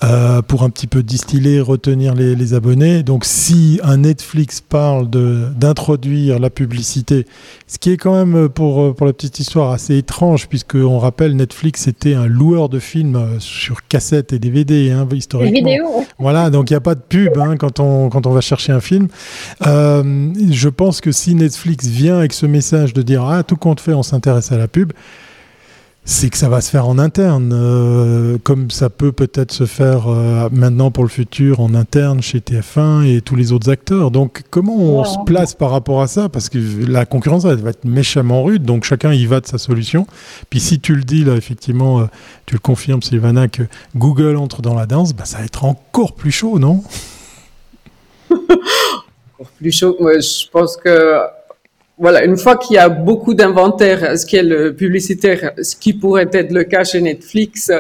euh, 0.04 0.42
pour 0.42 0.64
un 0.64 0.70
petit 0.70 0.88
peu 0.88 1.04
distiller, 1.04 1.62
retenir 1.62 2.16
les, 2.16 2.36
les 2.36 2.54
abonnés. 2.54 3.04
Donc, 3.04 3.24
si 3.24 3.80
un 3.84 3.98
Netflix 3.98 4.62
parle 4.62 5.10
d'introduire 5.10 6.40
la 6.40 6.50
publicité, 6.50 7.26
ce 7.68 7.78
qui 7.78 7.92
est 7.92 7.98
quand 7.98 8.14
même 8.14 8.50
pour 8.50 8.96
pour 8.96 9.06
la 9.06 9.14
petite 9.14 9.40
histoire 9.40 9.72
assez 9.72 9.98
étrange, 9.98 10.48
puisque 10.48 10.76
on 10.76 11.00
rappelle 11.00 11.36
Netflix 11.36 11.88
était 11.88 12.14
un 12.14 12.26
loueur 12.26 12.70
de 12.70 12.80
films 12.80 13.38
sur 13.40 13.88
cassette 13.88 14.34
et 14.34 14.40
DVD, 14.40 14.92
hein, 14.92 15.08
historiquement. 15.14 16.06
Voilà, 16.18 16.50
donc 16.50 16.70
il 16.70 16.74
n'y 16.74 16.78
a 16.78 16.82
pas 16.82 16.96
de 16.96 17.02
pub 17.02 17.38
hein, 17.38 17.56
quand, 17.58 17.80
on, 17.80 18.10
quand 18.10 18.26
on 18.28 18.32
va 18.32 18.42
chercher 18.42 18.74
un 18.74 18.82
film. 18.82 19.08
Je 19.64 20.70
pense 20.70 21.02
que 21.02 21.12
si 21.12 21.36
Netflix 21.36 21.69
vient 21.84 22.18
avec 22.18 22.34
ce 22.34 22.46
message 22.46 22.94
de 22.94 23.02
dire 23.02 23.24
Ah, 23.24 23.44
tout 23.44 23.56
compte 23.58 23.80
fait, 23.80 23.94
on 23.94 24.04
s'intéresse 24.04 24.52
à 24.52 24.58
la 24.58 24.68
pub, 24.68 24.94
c'est 26.06 26.30
que 26.32 26.38
ça 26.38 26.50
va 26.50 26.60
se 26.62 26.72
faire 26.72 26.88
en 26.88 26.98
interne, 26.98 27.52
euh, 27.54 28.38
comme 28.42 28.72
ça 28.72 28.90
peut 28.90 29.12
peut-être 29.12 29.52
se 29.52 29.66
faire 29.68 30.08
euh, 30.08 30.50
maintenant 30.52 30.90
pour 30.90 31.04
le 31.04 31.10
futur 31.10 31.60
en 31.60 31.76
interne 31.76 32.22
chez 32.22 32.40
TF1 32.40 33.04
et 33.06 33.22
tous 33.22 33.36
les 33.36 33.52
autres 33.52 33.70
acteurs. 33.70 34.10
Donc 34.10 34.42
comment 34.50 34.76
on 34.76 35.02
Ouais. 35.02 35.08
se 35.08 35.24
place 35.26 35.54
par 35.54 35.70
rapport 35.70 36.02
à 36.02 36.08
ça? 36.08 36.28
Parce 36.28 36.50
que 36.50 36.58
la 36.88 37.06
concurrence 37.06 37.46
elle 37.46 37.58
va 37.58 37.70
être 37.70 37.86
méchamment 37.86 38.44
rude, 38.44 38.64
donc 38.64 38.86
chacun 38.86 39.14
y 39.14 39.26
va 39.28 39.40
de 39.40 39.46
sa 39.46 39.60
solution. 39.60 40.08
Puis 40.50 40.60
si 40.60 40.80
tu 40.80 40.96
le 40.96 41.04
dis 41.04 41.24
là, 41.24 41.36
effectivement, 41.36 42.00
euh, 42.00 42.06
tu 42.48 42.56
le 42.56 42.60
confirmes 42.60 43.04
Sylvana, 43.04 43.48
que 43.48 43.64
Google 43.96 44.38
entre 44.38 44.64
dans 44.64 44.74
la 44.74 44.88
danse, 44.88 45.14
bah, 45.14 45.26
ça 45.26 45.38
va 45.40 45.44
être 45.44 45.64
encore 45.66 46.16
plus 46.16 46.32
chaud, 46.32 46.58
non? 46.58 46.82
Encore 48.32 49.52
plus 49.58 49.72
chaud. 49.72 49.96
Moi, 50.00 50.20
je 50.20 50.50
pense 50.52 50.76
que 50.78 51.18
voilà, 52.00 52.24
une 52.24 52.38
fois 52.38 52.56
qu'il 52.58 52.76
y 52.76 52.80
a 52.80 52.88
beaucoup 52.90 53.34
d'inventaire, 53.34 54.18
ce 54.18 54.26
qui 54.26 54.38
est 54.38 54.44
le 54.44 54.74
publicitaire, 54.74 55.52
ce 55.62 55.76
qui 55.76 55.94
pourrait 55.94 56.30
être 56.32 56.52
le 56.52 56.64
cas 56.64 56.84
chez 56.86 57.02
Netflix, 57.02 57.72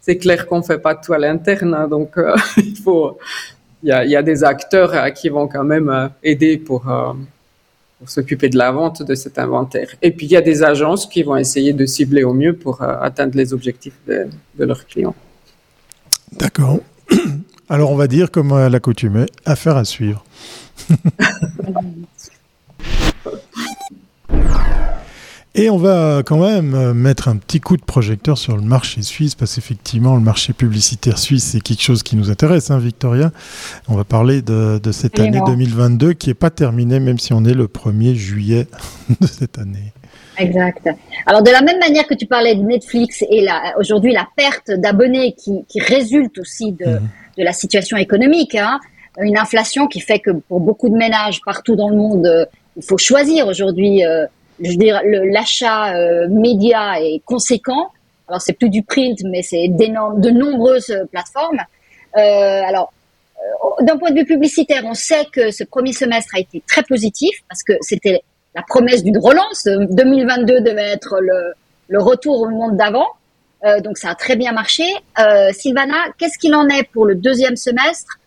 c'est 0.00 0.16
clair 0.16 0.46
qu'on 0.46 0.62
fait 0.62 0.78
pas 0.78 0.94
tout 0.94 1.12
à 1.12 1.18
l'interne. 1.18 1.74
hein. 1.74 1.88
donc, 1.88 2.16
euh, 2.16 2.34
il 2.58 2.76
faut, 2.76 3.18
il 3.82 3.88
y 3.88 3.92
a, 3.92 4.04
il 4.04 4.10
y 4.10 4.16
a 4.16 4.22
des 4.22 4.44
acteurs 4.44 4.94
euh, 4.94 5.10
qui 5.10 5.28
vont 5.28 5.48
quand 5.48 5.64
même 5.64 5.88
euh, 5.88 6.08
aider 6.22 6.56
pour, 6.56 6.88
euh, 6.88 7.12
pour 7.98 8.08
s'occuper 8.08 8.48
de 8.48 8.56
la 8.58 8.70
vente 8.70 9.02
de 9.02 9.14
cet 9.14 9.38
inventaire. 9.38 9.88
Et 10.02 10.12
puis, 10.12 10.26
il 10.26 10.32
y 10.32 10.36
a 10.36 10.40
des 10.42 10.62
agences 10.62 11.06
qui 11.06 11.22
vont 11.22 11.36
essayer 11.36 11.72
de 11.72 11.84
cibler 11.86 12.22
au 12.22 12.32
mieux 12.32 12.54
pour 12.54 12.80
euh, 12.80 12.94
atteindre 13.00 13.36
les 13.36 13.52
objectifs 13.52 13.98
de, 14.06 14.28
de 14.58 14.64
leurs 14.64 14.86
clients. 14.86 15.16
D'accord. 16.32 16.78
Alors 17.68 17.90
on 17.90 17.96
va 17.96 18.06
dire, 18.06 18.30
comme 18.30 18.52
à 18.52 18.68
l'accoutumée, 18.68 19.26
affaire 19.46 19.76
à 19.76 19.84
suivre. 19.84 20.22
Et 25.56 25.70
on 25.70 25.76
va 25.76 26.22
quand 26.26 26.38
même 26.38 26.74
euh, 26.74 26.94
mettre 26.94 27.28
un 27.28 27.36
petit 27.36 27.60
coup 27.60 27.76
de 27.76 27.82
projecteur 27.84 28.38
sur 28.38 28.56
le 28.56 28.62
marché 28.62 29.02
suisse, 29.02 29.36
parce 29.36 29.54
qu'effectivement, 29.54 30.16
le 30.16 30.20
marché 30.20 30.52
publicitaire 30.52 31.16
suisse, 31.16 31.44
c'est 31.44 31.60
quelque 31.60 31.82
chose 31.82 32.02
qui 32.02 32.16
nous 32.16 32.28
intéresse, 32.28 32.72
hein, 32.72 32.78
Victoria. 32.78 33.30
On 33.88 33.94
va 33.94 34.02
parler 34.02 34.42
de, 34.42 34.80
de 34.82 34.90
cette 34.92 35.20
année 35.20 35.38
Absolument. 35.38 35.46
2022 35.46 36.12
qui 36.14 36.30
n'est 36.30 36.34
pas 36.34 36.50
terminée, 36.50 36.98
même 36.98 37.20
si 37.20 37.32
on 37.32 37.44
est 37.44 37.54
le 37.54 37.68
1er 37.68 38.14
juillet 38.14 38.66
de 39.20 39.26
cette 39.28 39.58
année. 39.58 39.92
Exact. 40.38 40.88
Alors 41.26 41.44
de 41.44 41.50
la 41.52 41.62
même 41.62 41.78
manière 41.78 42.08
que 42.08 42.14
tu 42.14 42.26
parlais 42.26 42.56
de 42.56 42.62
Netflix 42.62 43.22
et 43.30 43.46
aujourd'hui 43.78 44.12
la 44.12 44.26
perte 44.36 44.72
d'abonnés 44.72 45.36
qui, 45.38 45.64
qui 45.68 45.78
résulte 45.78 46.36
aussi 46.40 46.72
de, 46.72 46.84
Mhm. 46.84 47.08
de 47.38 47.44
la 47.44 47.52
situation 47.52 47.96
économique, 47.96 48.56
hein, 48.56 48.80
une 49.20 49.38
inflation 49.38 49.86
qui 49.86 50.00
fait 50.00 50.18
que 50.18 50.32
pour 50.32 50.58
beaucoup 50.58 50.88
de 50.88 50.96
ménages 50.96 51.40
partout 51.46 51.76
dans 51.76 51.88
le 51.88 51.94
monde, 51.96 52.26
euh, 52.26 52.44
il 52.76 52.82
faut 52.82 52.98
choisir 52.98 53.46
aujourd'hui. 53.46 54.04
euh, 54.04 54.26
je 54.60 54.70
veux 54.70 54.76
dire, 54.76 55.00
l'achat 55.04 55.94
euh, 55.94 56.28
média 56.28 57.00
est 57.00 57.22
conséquent. 57.24 57.90
Alors 58.28 58.40
c'est 58.40 58.52
plus 58.52 58.70
du 58.70 58.82
print, 58.82 59.18
mais 59.24 59.42
c'est 59.42 59.68
d'énormes, 59.68 60.20
de 60.20 60.30
nombreuses 60.30 60.90
euh, 60.90 61.04
plateformes. 61.06 61.60
Euh, 62.16 62.62
alors 62.66 62.92
d'un 63.80 63.98
point 63.98 64.10
de 64.10 64.20
vue 64.20 64.24
publicitaire, 64.24 64.82
on 64.86 64.94
sait 64.94 65.26
que 65.30 65.50
ce 65.50 65.64
premier 65.64 65.92
semestre 65.92 66.34
a 66.36 66.38
été 66.38 66.62
très 66.66 66.82
positif 66.82 67.36
parce 67.48 67.62
que 67.62 67.74
c'était 67.80 68.22
la 68.54 68.62
promesse 68.62 69.02
d'une 69.02 69.18
relance. 69.18 69.66
Euh, 69.66 69.84
2022 69.90 70.60
devait 70.60 70.92
être 70.92 71.20
le, 71.20 71.52
le 71.88 72.00
retour 72.00 72.40
au 72.40 72.48
monde 72.48 72.76
d'avant. 72.76 73.06
Donc 73.82 73.96
ça 73.96 74.10
a 74.10 74.14
très 74.14 74.36
bien 74.36 74.52
marché. 74.52 74.84
Sylvana, 75.52 75.96
qu'est-ce 76.18 76.36
qu'il 76.36 76.54
en 76.54 76.68
est 76.68 76.82
pour 76.92 77.06
le 77.06 77.14
deuxième 77.14 77.56
semestre? 77.56 78.18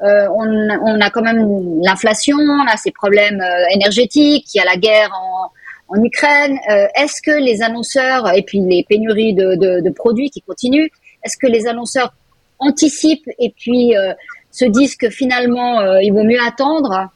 On, 0.00 0.46
on 0.86 1.00
a 1.02 1.10
quand 1.10 1.20
même 1.20 1.82
l'inflation, 1.82 2.38
on 2.38 2.66
a 2.66 2.78
ces 2.78 2.92
problèmes 2.92 3.44
énergétiques, 3.74 4.46
il 4.54 4.56
y 4.56 4.60
a 4.62 4.64
la 4.64 4.78
guerre 4.78 5.10
en, 5.14 5.50
en 5.88 6.02
Ukraine. 6.02 6.58
Euh, 6.70 6.86
est-ce 6.96 7.22
que 7.22 7.30
les 7.30 7.62
annonceurs, 7.62 8.32
et 8.34 8.42
puis 8.42 8.60
les 8.60 8.84
pénuries 8.88 9.34
de, 9.34 9.90
produits 9.90 10.30
qui 10.30 10.42
continuent, 10.42 10.88
est-ce 11.24 11.36
que 11.36 11.46
les 11.46 11.66
annonceurs 11.66 12.12
anticipent 12.58 13.28
et 13.38 13.52
puis 13.56 13.96
euh, 13.96 14.12
se 14.50 14.64
disent 14.64 14.96
que 14.96 15.10
finalement 15.10 15.80
euh, 15.80 16.02
il 16.02 16.12
vaut 16.12 16.24
mieux 16.24 16.40
attendre? 16.40 17.10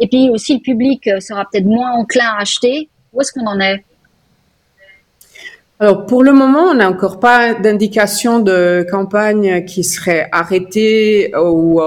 Et 0.00 0.08
puis 0.08 0.28
aussi 0.30 0.54
le 0.54 0.60
public 0.60 1.08
sera 1.20 1.44
peut-être 1.50 1.66
moins 1.66 1.92
enclin 1.92 2.34
à 2.36 2.40
acheter 2.40 2.88
Où 3.12 3.20
est-ce 3.20 3.32
qu'on 3.32 3.46
en 3.46 3.60
est? 3.60 3.84
Alors, 5.80 6.06
pour 6.06 6.22
le 6.22 6.32
moment, 6.32 6.70
on 6.70 6.74
n'a 6.74 6.88
encore 6.88 7.18
pas 7.18 7.54
d'indication 7.54 8.38
de 8.38 8.86
campagne 8.88 9.64
qui 9.64 9.82
serait 9.82 10.28
arrêtée 10.30 11.32
ou 11.36 11.80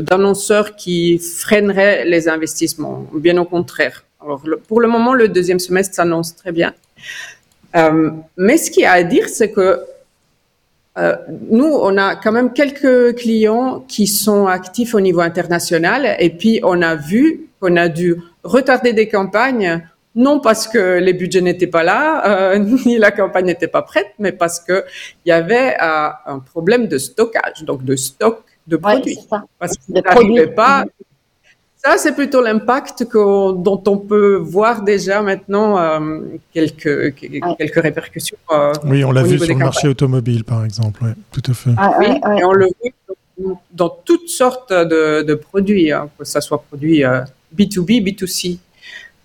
d'annonceurs 0.00 0.76
qui 0.76 1.18
freineraient 1.18 2.04
les 2.06 2.28
investissements. 2.28 3.06
Bien 3.14 3.36
au 3.36 3.44
contraire. 3.44 4.02
Alors, 4.24 4.42
le- 4.44 4.58
pour 4.58 4.80
le 4.80 4.88
moment, 4.88 5.14
le 5.14 5.28
deuxième 5.28 5.58
semestre 5.58 5.94
s'annonce 5.94 6.34
très 6.36 6.52
bien. 6.52 6.74
Euh, 7.76 8.10
mais 8.36 8.56
ce 8.58 8.70
qu'il 8.70 8.82
y 8.82 8.86
a 8.86 8.92
à 8.92 9.02
dire, 9.02 9.28
c'est 9.28 9.50
que 9.50 9.80
euh, 10.98 11.16
nous, 11.50 11.64
on 11.64 11.96
a 11.96 12.16
quand 12.16 12.32
même 12.32 12.52
quelques 12.52 13.16
clients 13.16 13.80
qui 13.88 14.06
sont 14.06 14.46
actifs 14.46 14.94
au 14.94 15.00
niveau 15.00 15.20
international 15.20 16.16
et 16.18 16.28
puis 16.30 16.60
on 16.62 16.82
a 16.82 16.96
vu 16.96 17.48
qu'on 17.60 17.76
a 17.76 17.88
dû 17.88 18.16
retarder 18.44 18.92
des 18.92 19.08
campagnes 19.08 19.82
non 20.14 20.40
parce 20.40 20.68
que 20.68 20.98
les 20.98 21.14
budgets 21.14 21.40
n'étaient 21.40 21.66
pas 21.66 21.82
là, 21.82 22.52
euh, 22.52 22.58
ni 22.84 22.98
la 22.98 23.10
campagne 23.10 23.46
n'était 23.46 23.68
pas 23.68 23.80
prête, 23.80 24.08
mais 24.18 24.32
parce 24.32 24.60
que 24.60 24.84
il 25.24 25.30
y 25.30 25.32
avait 25.32 25.74
euh, 25.82 26.08
un 26.26 26.38
problème 26.40 26.86
de 26.86 26.98
stockage, 26.98 27.64
donc 27.64 27.82
de 27.84 27.96
stock 27.96 28.42
de 28.66 28.76
produits. 28.76 29.16
Parce 29.58 29.76
qu'ils 29.78 29.94
n'arrivaient 29.94 30.46
pas. 30.54 30.84
Ça, 31.84 31.98
c'est 31.98 32.14
plutôt 32.14 32.40
l'impact 32.42 33.02
dont 33.12 33.82
on 33.86 33.98
peut 33.98 34.36
voir 34.36 34.82
déjà 34.82 35.20
maintenant 35.20 35.78
euh, 35.78 36.20
quelques, 36.54 37.14
quelques 37.14 37.82
répercussions. 37.82 38.36
euh, 38.52 38.72
Oui, 38.84 39.04
on 39.04 39.10
l'a 39.10 39.22
vu 39.24 39.36
sur 39.38 39.48
le 39.48 39.54
marché 39.56 39.88
automobile, 39.88 40.44
par 40.44 40.64
exemple. 40.64 41.02
Ouais, 41.02 41.14
tout 41.32 41.42
à 41.50 41.54
fait. 41.54 41.70
Ah, 41.76 41.96
Oui, 41.98 42.06
et 42.38 42.44
on 42.44 42.52
le 42.52 42.66
voit 43.36 43.56
dans- 43.72 43.88
toutes 44.04 44.28
sortes 44.28 44.72
de, 44.72 45.22
de 45.22 45.34
produits, 45.34 45.90
hein, 45.90 46.08
que 46.16 46.24
ce 46.24 46.40
soit 46.40 46.62
produits 46.62 47.04
euh, 47.04 47.22
B2B, 47.56 48.00
B2C. 48.04 48.58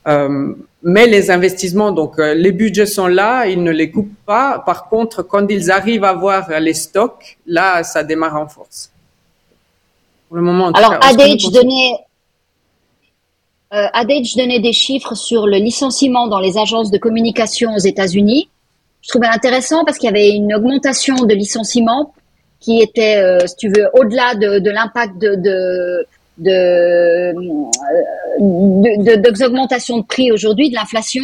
Euh, 0.08 0.54
mais 0.82 1.06
les 1.06 1.30
investissements, 1.30 1.92
donc 1.92 2.18
euh, 2.18 2.34
les 2.34 2.54
budgets 2.54 2.86
sont 2.88 3.08
là, 3.08 3.46
ils 3.46 3.62
ne 3.62 3.72
les 3.72 3.92
coupent 3.92 4.16
pas. 4.26 4.64
Par 4.66 4.88
contre, 4.90 5.22
quand 5.22 5.46
ils 5.50 5.70
arrivent 5.70 6.06
à 6.06 6.14
voir 6.14 6.50
les 6.60 6.74
stocks, 6.74 7.38
là, 7.46 7.84
ça 7.84 8.04
démarre 8.04 8.38
en 8.38 8.48
force. 8.48 8.90
Pour 10.28 10.38
le 10.38 10.44
moment, 10.44 10.66
en 10.68 10.72
Alors, 10.72 10.98
cas, 10.98 11.14
concerne. 11.14 11.52
donnait, 11.54 11.92
euh, 13.74 13.88
Adage 13.94 14.36
donnait 14.36 14.60
des 14.60 14.74
chiffres 14.74 15.16
sur 15.16 15.46
le 15.46 15.58
licenciement 15.58 16.28
dans 16.28 16.40
les 16.40 16.58
agences 16.58 16.92
de 16.92 16.98
communication 16.98 17.74
aux 17.76 17.80
États-Unis. 17.80 18.50
Je 19.02 19.10
trouvais 19.10 19.28
intéressant 19.28 19.84
parce 19.86 19.98
qu'il 19.98 20.08
y 20.08 20.10
avait 20.10 20.30
une 20.32 20.54
augmentation 20.54 21.16
de 21.16 21.34
licenciements 21.34 22.14
qui 22.60 22.82
était, 22.82 23.18
euh, 23.18 23.46
si 23.46 23.56
tu 23.56 23.70
veux, 23.70 23.88
au-delà 23.94 24.36
de, 24.36 24.60
de 24.60 24.70
l'impact 24.70 25.18
de, 25.18 25.36
de, 25.36 26.06
de, 26.38 26.52
euh, 26.52 27.34
de, 28.40 29.16
de- 29.16 30.02
prix 30.04 30.32
aujourd'hui, 30.32 30.70
de 30.70 30.76
l'inflation. 30.76 31.24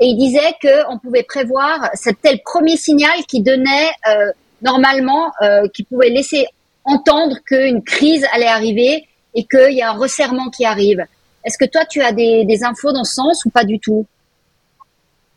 Et 0.00 0.06
il 0.06 0.16
disait 0.16 0.54
qu'on 0.62 0.98
pouvait 0.98 1.22
prévoir, 1.22 1.90
c'était 1.94 2.32
le 2.32 2.40
premier 2.44 2.76
signal 2.76 3.12
qui 3.28 3.42
donnait 3.42 3.90
euh, 4.08 4.32
normalement, 4.62 5.30
euh, 5.42 5.68
qui 5.74 5.82
pouvait 5.84 6.08
laisser 6.10 6.46
entendre 6.84 7.36
qu'une 7.46 7.82
crise 7.82 8.26
allait 8.32 8.46
arriver 8.46 9.06
et 9.34 9.44
qu'il 9.44 9.74
y 9.74 9.82
a 9.82 9.90
un 9.90 9.96
resserrement 9.96 10.48
qui 10.50 10.64
arrive. 10.64 11.04
Est-ce 11.44 11.58
que 11.58 11.64
toi, 11.64 11.84
tu 11.84 12.00
as 12.00 12.12
des, 12.12 12.64
infos 12.64 12.92
dans 12.92 13.04
ce 13.04 13.14
sens 13.14 13.44
ou 13.44 13.50
pas 13.50 13.64
du 13.64 13.78
tout? 13.78 14.06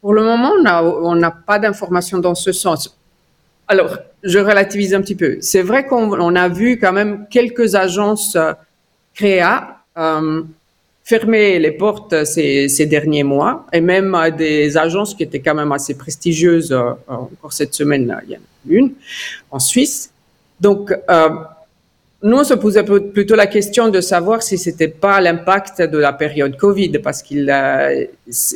Pour 0.01 0.13
le 0.13 0.23
moment, 0.23 0.51
on 1.03 1.15
n'a 1.15 1.31
pas 1.31 1.59
d'informations 1.59 2.19
dans 2.19 2.35
ce 2.35 2.51
sens. 2.51 2.95
Alors, 3.67 3.97
je 4.23 4.37
relativise 4.37 4.93
un 4.93 5.01
petit 5.01 5.15
peu. 5.15 5.37
C'est 5.41 5.63
vrai 5.63 5.87
qu'on 5.87 6.11
on 6.13 6.35
a 6.35 6.47
vu 6.47 6.77
quand 6.77 6.93
même 6.93 7.25
quelques 7.29 7.75
agences 7.75 8.35
euh, 8.35 8.53
Créa 9.15 9.81
fermé 11.05 11.59
les 11.59 11.71
portes 11.71 12.25
ces, 12.25 12.85
derniers 12.87 13.23
mois 13.23 13.65
et 13.71 13.79
même 13.79 14.17
des 14.37 14.75
agences 14.75 15.13
qui 15.13 15.23
étaient 15.23 15.39
quand 15.39 15.55
même 15.55 15.71
assez 15.71 15.95
prestigieuses. 15.95 16.73
Euh, 16.73 16.91
encore 17.07 17.53
cette 17.53 17.73
semaine, 17.73 18.13
il 18.27 18.33
y 18.33 18.35
en 18.35 18.39
a 18.39 18.41
une 18.67 18.93
en 19.51 19.59
Suisse. 19.59 20.11
Donc, 20.59 20.91
euh, 20.91 21.29
nous, 22.23 22.37
on 22.37 22.43
se 22.43 22.53
posait 22.53 22.83
plutôt 22.83 23.35
la 23.35 23.45
question 23.45 23.89
de 23.89 24.01
savoir 24.01 24.41
si 24.41 24.57
c'était 24.57 24.87
pas 24.87 25.21
l'impact 25.21 25.81
de 25.81 25.97
la 25.97 26.13
période 26.13 26.57
Covid, 26.57 26.99
parce 26.99 27.21
qu'il 27.21 27.49
euh, 27.49 28.05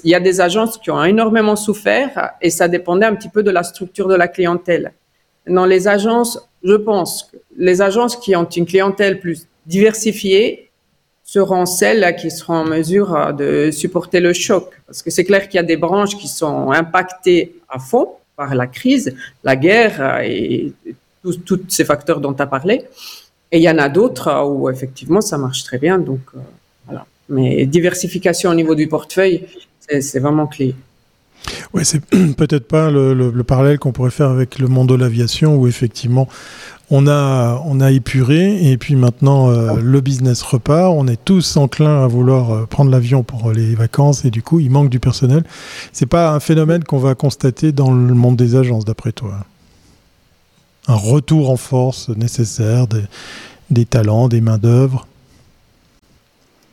y 0.03 0.15
a 0.15 0.19
des 0.19 0.41
agences 0.41 0.77
qui 0.77 0.89
ont 0.89 1.03
énormément 1.03 1.55
souffert 1.55 2.31
et 2.41 2.49
ça 2.49 2.67
dépendait 2.67 3.05
un 3.05 3.15
petit 3.15 3.29
peu 3.29 3.43
de 3.43 3.51
la 3.51 3.63
structure 3.63 4.07
de 4.07 4.15
la 4.15 4.27
clientèle. 4.27 4.93
Dans 5.45 5.65
les 5.65 5.87
agences, 5.87 6.39
je 6.63 6.75
pense 6.75 7.29
que 7.31 7.37
les 7.57 7.81
agences 7.81 8.15
qui 8.15 8.35
ont 8.35 8.45
une 8.45 8.65
clientèle 8.65 9.19
plus 9.19 9.45
diversifiée 9.65 10.69
seront 11.23 11.67
celles 11.67 12.15
qui 12.15 12.31
seront 12.31 12.55
en 12.55 12.65
mesure 12.65 13.15
euh, 13.15 13.31
de 13.31 13.71
supporter 13.71 14.19
le 14.19 14.33
choc. 14.33 14.71
Parce 14.87 15.03
que 15.03 15.11
c'est 15.11 15.25
clair 15.25 15.47
qu'il 15.47 15.57
y 15.57 15.59
a 15.59 15.63
des 15.63 15.77
branches 15.77 16.17
qui 16.17 16.27
sont 16.27 16.71
impactées 16.71 17.55
à 17.69 17.77
fond 17.77 18.13
par 18.35 18.55
la 18.55 18.65
crise, 18.65 19.15
la 19.43 19.55
guerre 19.55 20.01
euh, 20.01 20.21
et 20.23 20.73
tous, 21.45 21.61
ces 21.67 21.85
facteurs 21.85 22.19
dont 22.19 22.33
tu 22.33 22.41
as 22.41 22.47
parlé. 22.47 22.85
Et 23.51 23.57
il 23.57 23.63
y 23.63 23.69
en 23.69 23.77
a 23.77 23.89
d'autres 23.89 24.27
euh, 24.27 24.43
où 24.43 24.69
effectivement 24.69 25.21
ça 25.21 25.37
marche 25.37 25.63
très 25.63 25.77
bien. 25.77 25.97
Donc 25.97 26.21
voilà. 26.85 27.05
Mais 27.29 27.65
diversification 27.65 28.51
au 28.51 28.55
niveau 28.55 28.75
du 28.75 28.87
portefeuille, 28.87 29.45
c'est 29.79 30.19
vraiment 30.19 30.47
clé. 30.47 30.75
Oui, 31.73 31.83
c'est 31.85 32.03
peut-être 32.37 32.67
pas 32.67 32.91
le, 32.91 33.13
le 33.13 33.43
parallèle 33.43 33.79
qu'on 33.79 33.91
pourrait 33.91 34.11
faire 34.11 34.29
avec 34.29 34.59
le 34.59 34.67
monde 34.67 34.89
de 34.89 34.95
l'aviation 34.95 35.55
où 35.55 35.67
effectivement 35.67 36.27
on 36.91 37.07
a, 37.07 37.61
on 37.65 37.79
a 37.81 37.91
épuré 37.91 38.71
et 38.71 38.77
puis 38.77 38.95
maintenant 38.95 39.51
euh, 39.51 39.75
le 39.81 40.01
business 40.01 40.41
repart. 40.41 40.93
On 40.95 41.07
est 41.07 41.23
tous 41.23 41.57
enclins 41.57 42.03
à 42.03 42.07
vouloir 42.07 42.51
euh, 42.51 42.65
prendre 42.65 42.89
l'avion 42.89 43.23
pour 43.23 43.51
les 43.51 43.75
vacances 43.75 44.25
et 44.25 44.31
du 44.31 44.41
coup 44.41 44.59
il 44.59 44.71
manque 44.71 44.89
du 44.89 44.99
personnel. 44.99 45.43
C'est 45.93 46.07
pas 46.07 46.31
un 46.31 46.39
phénomène 46.39 46.83
qu'on 46.83 46.97
va 46.97 47.15
constater 47.15 47.71
dans 47.71 47.91
le 47.91 48.13
monde 48.13 48.37
des 48.37 48.55
agences 48.55 48.85
d'après 48.85 49.11
toi? 49.11 49.45
Un 50.89 50.95
retour 50.95 51.49
en 51.49 51.55
force 51.55 52.09
nécessaire 52.09 52.87
des, 53.69 53.85
talents, 53.85 54.27
des 54.27 54.41
mains 54.41 54.57
d'œuvre. 54.57 55.07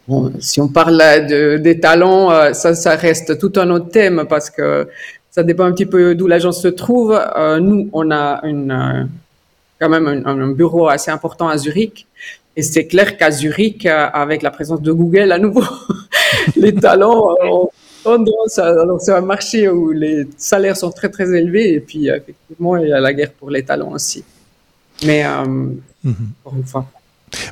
Bon, 0.08 0.32
si 0.40 0.60
on 0.60 0.68
parle 0.68 0.98
de, 1.28 1.58
des 1.58 1.78
talents, 1.78 2.32
euh, 2.32 2.52
ça, 2.52 2.96
reste 2.96 3.38
tout 3.38 3.52
un 3.56 3.70
autre 3.70 3.90
thème 3.90 4.24
parce 4.28 4.50
que 4.50 4.88
ça 5.30 5.44
dépend 5.44 5.64
un 5.64 5.72
petit 5.72 5.86
peu 5.86 6.14
d'où 6.14 6.26
l'agence 6.26 6.60
se 6.62 6.68
trouve. 6.68 7.20
nous, 7.60 7.88
on 7.92 8.10
a 8.10 8.40
une 8.44 9.08
quand 9.80 9.88
même 9.88 10.22
un, 10.24 10.52
bureau 10.52 10.88
assez 10.88 11.10
important 11.10 11.48
à 11.48 11.58
Zurich. 11.58 12.06
Et 12.56 12.62
c'est 12.62 12.86
clair 12.86 13.16
qu'à 13.18 13.30
Zurich, 13.30 13.84
euh, 13.84 14.08
avec 14.12 14.42
la 14.42 14.50
présence 14.50 14.80
de 14.80 14.92
Google 14.92 15.30
à 15.32 15.38
nouveau, 15.38 15.64
les 16.56 16.74
talents 16.74 17.34
euh, 17.42 17.66
Alors 18.06 19.00
c'est 19.00 19.12
un 19.12 19.20
marché 19.20 19.68
où 19.68 19.90
les 19.90 20.26
salaires 20.36 20.76
sont 20.76 20.90
très 20.90 21.08
très 21.08 21.28
élevés 21.36 21.74
et 21.74 21.80
puis 21.80 22.08
effectivement 22.08 22.76
il 22.76 22.88
y 22.88 22.92
a 22.92 23.00
la 23.00 23.12
guerre 23.12 23.32
pour 23.32 23.50
les 23.50 23.64
talents 23.64 23.92
aussi. 23.92 24.24
Mais 25.04 25.24
euh, 25.24 25.44
mm 26.04 26.14
une 26.52 26.64
fois, 26.64 26.86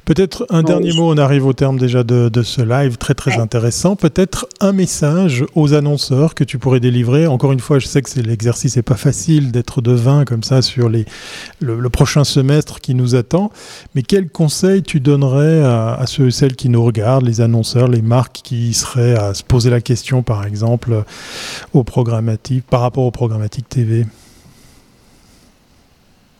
Peut-être 0.04 0.46
un 0.50 0.62
dernier 0.62 0.92
mot, 0.92 1.12
on 1.12 1.18
arrive 1.18 1.46
au 1.46 1.52
terme 1.52 1.78
déjà 1.78 2.04
de, 2.04 2.30
ce 2.42 2.62
live 2.62 2.96
très 2.96 3.14
très 3.14 3.38
intéressant. 3.38 3.96
Peut-être 3.96 4.46
un 4.60 4.72
message 4.72 5.44
aux 5.54 5.74
annonceurs 5.74 6.34
que 6.34 6.44
tu 6.44 6.58
pourrais 6.58 6.80
délivrer. 6.80 7.26
Encore 7.26 7.52
une 7.52 7.60
fois, 7.60 7.78
je 7.78 7.86
sais 7.86 8.02
que 8.02 8.20
l'exercice 8.20 8.76
n'est 8.76 8.82
pas 8.82 8.96
facile 8.96 9.50
d'être 9.50 9.80
devin 9.80 10.24
comme 10.24 10.42
ça 10.42 10.62
sur 10.62 10.88
les, 10.88 11.06
le, 11.60 11.88
prochain 11.88 12.24
semestre 12.24 12.80
qui 12.80 12.94
nous 12.94 13.14
attend. 13.14 13.50
Mais 13.94 14.02
quel 14.02 14.28
conseil 14.28 14.82
tu 14.82 15.00
donnerais 15.00 15.62
à, 15.62 15.94
à, 15.94 16.06
ceux 16.06 16.28
et 16.28 16.30
celles 16.30 16.56
qui 16.56 16.68
nous 16.68 16.84
regardent, 16.84 17.26
les 17.26 17.40
annonceurs, 17.40 17.88
les 17.88 18.02
marques 18.02 18.40
qui 18.44 18.74
seraient 18.74 19.16
à 19.16 19.34
se 19.34 19.42
poser 19.42 19.70
la 19.70 19.80
question 19.80 20.22
par 20.22 20.46
exemple 20.46 21.04
au 21.72 21.84
programmatique, 21.84 22.64
par 22.68 22.80
rapport 22.80 23.04
au 23.04 23.10
programmatique 23.10 23.68
TV 23.68 24.06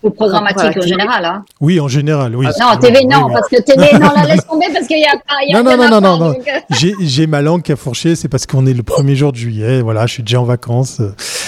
ou 0.05 0.11
programmatique 0.11 0.77
en 0.77 0.87
général. 0.87 1.25
Hein. 1.25 1.45
Oui, 1.61 1.81
en 1.81 1.89
général, 1.89 2.37
oui. 2.37 2.47
non, 2.61 2.77
TV, 2.79 3.05
non, 3.05 3.31
parce 3.33 3.49
que 3.49 3.61
TV, 3.63 3.93
non, 3.99 4.11
la 4.15 4.27
laisse 4.27 4.47
tomber 4.47 4.67
parce 4.73 4.87
qu'il 4.87 5.01
y 5.01 5.05
a 5.05 5.17
pas. 5.17 5.43
Y 5.47 5.55
a 5.55 5.63
non, 5.63 5.77
non, 5.77 5.89
non, 5.89 6.01
non, 6.01 6.19
non, 6.19 6.35
euh. 6.35 6.93
J'ai 7.01 7.27
ma 7.27 7.41
langue 7.41 7.63
qui 7.63 7.73
a 7.73 7.77
fourché, 7.77 8.15
c'est 8.15 8.29
parce 8.29 8.47
qu'on 8.47 8.67
est 8.67 8.75
le 8.75 8.83
premier 8.83 9.17
jour 9.17 9.33
de 9.33 9.37
juillet. 9.37 9.81
Voilà, 9.81 10.07
je 10.07 10.13
suis 10.13 10.23
déjà 10.23 10.41
en 10.41 10.45
vacances. 10.45 11.01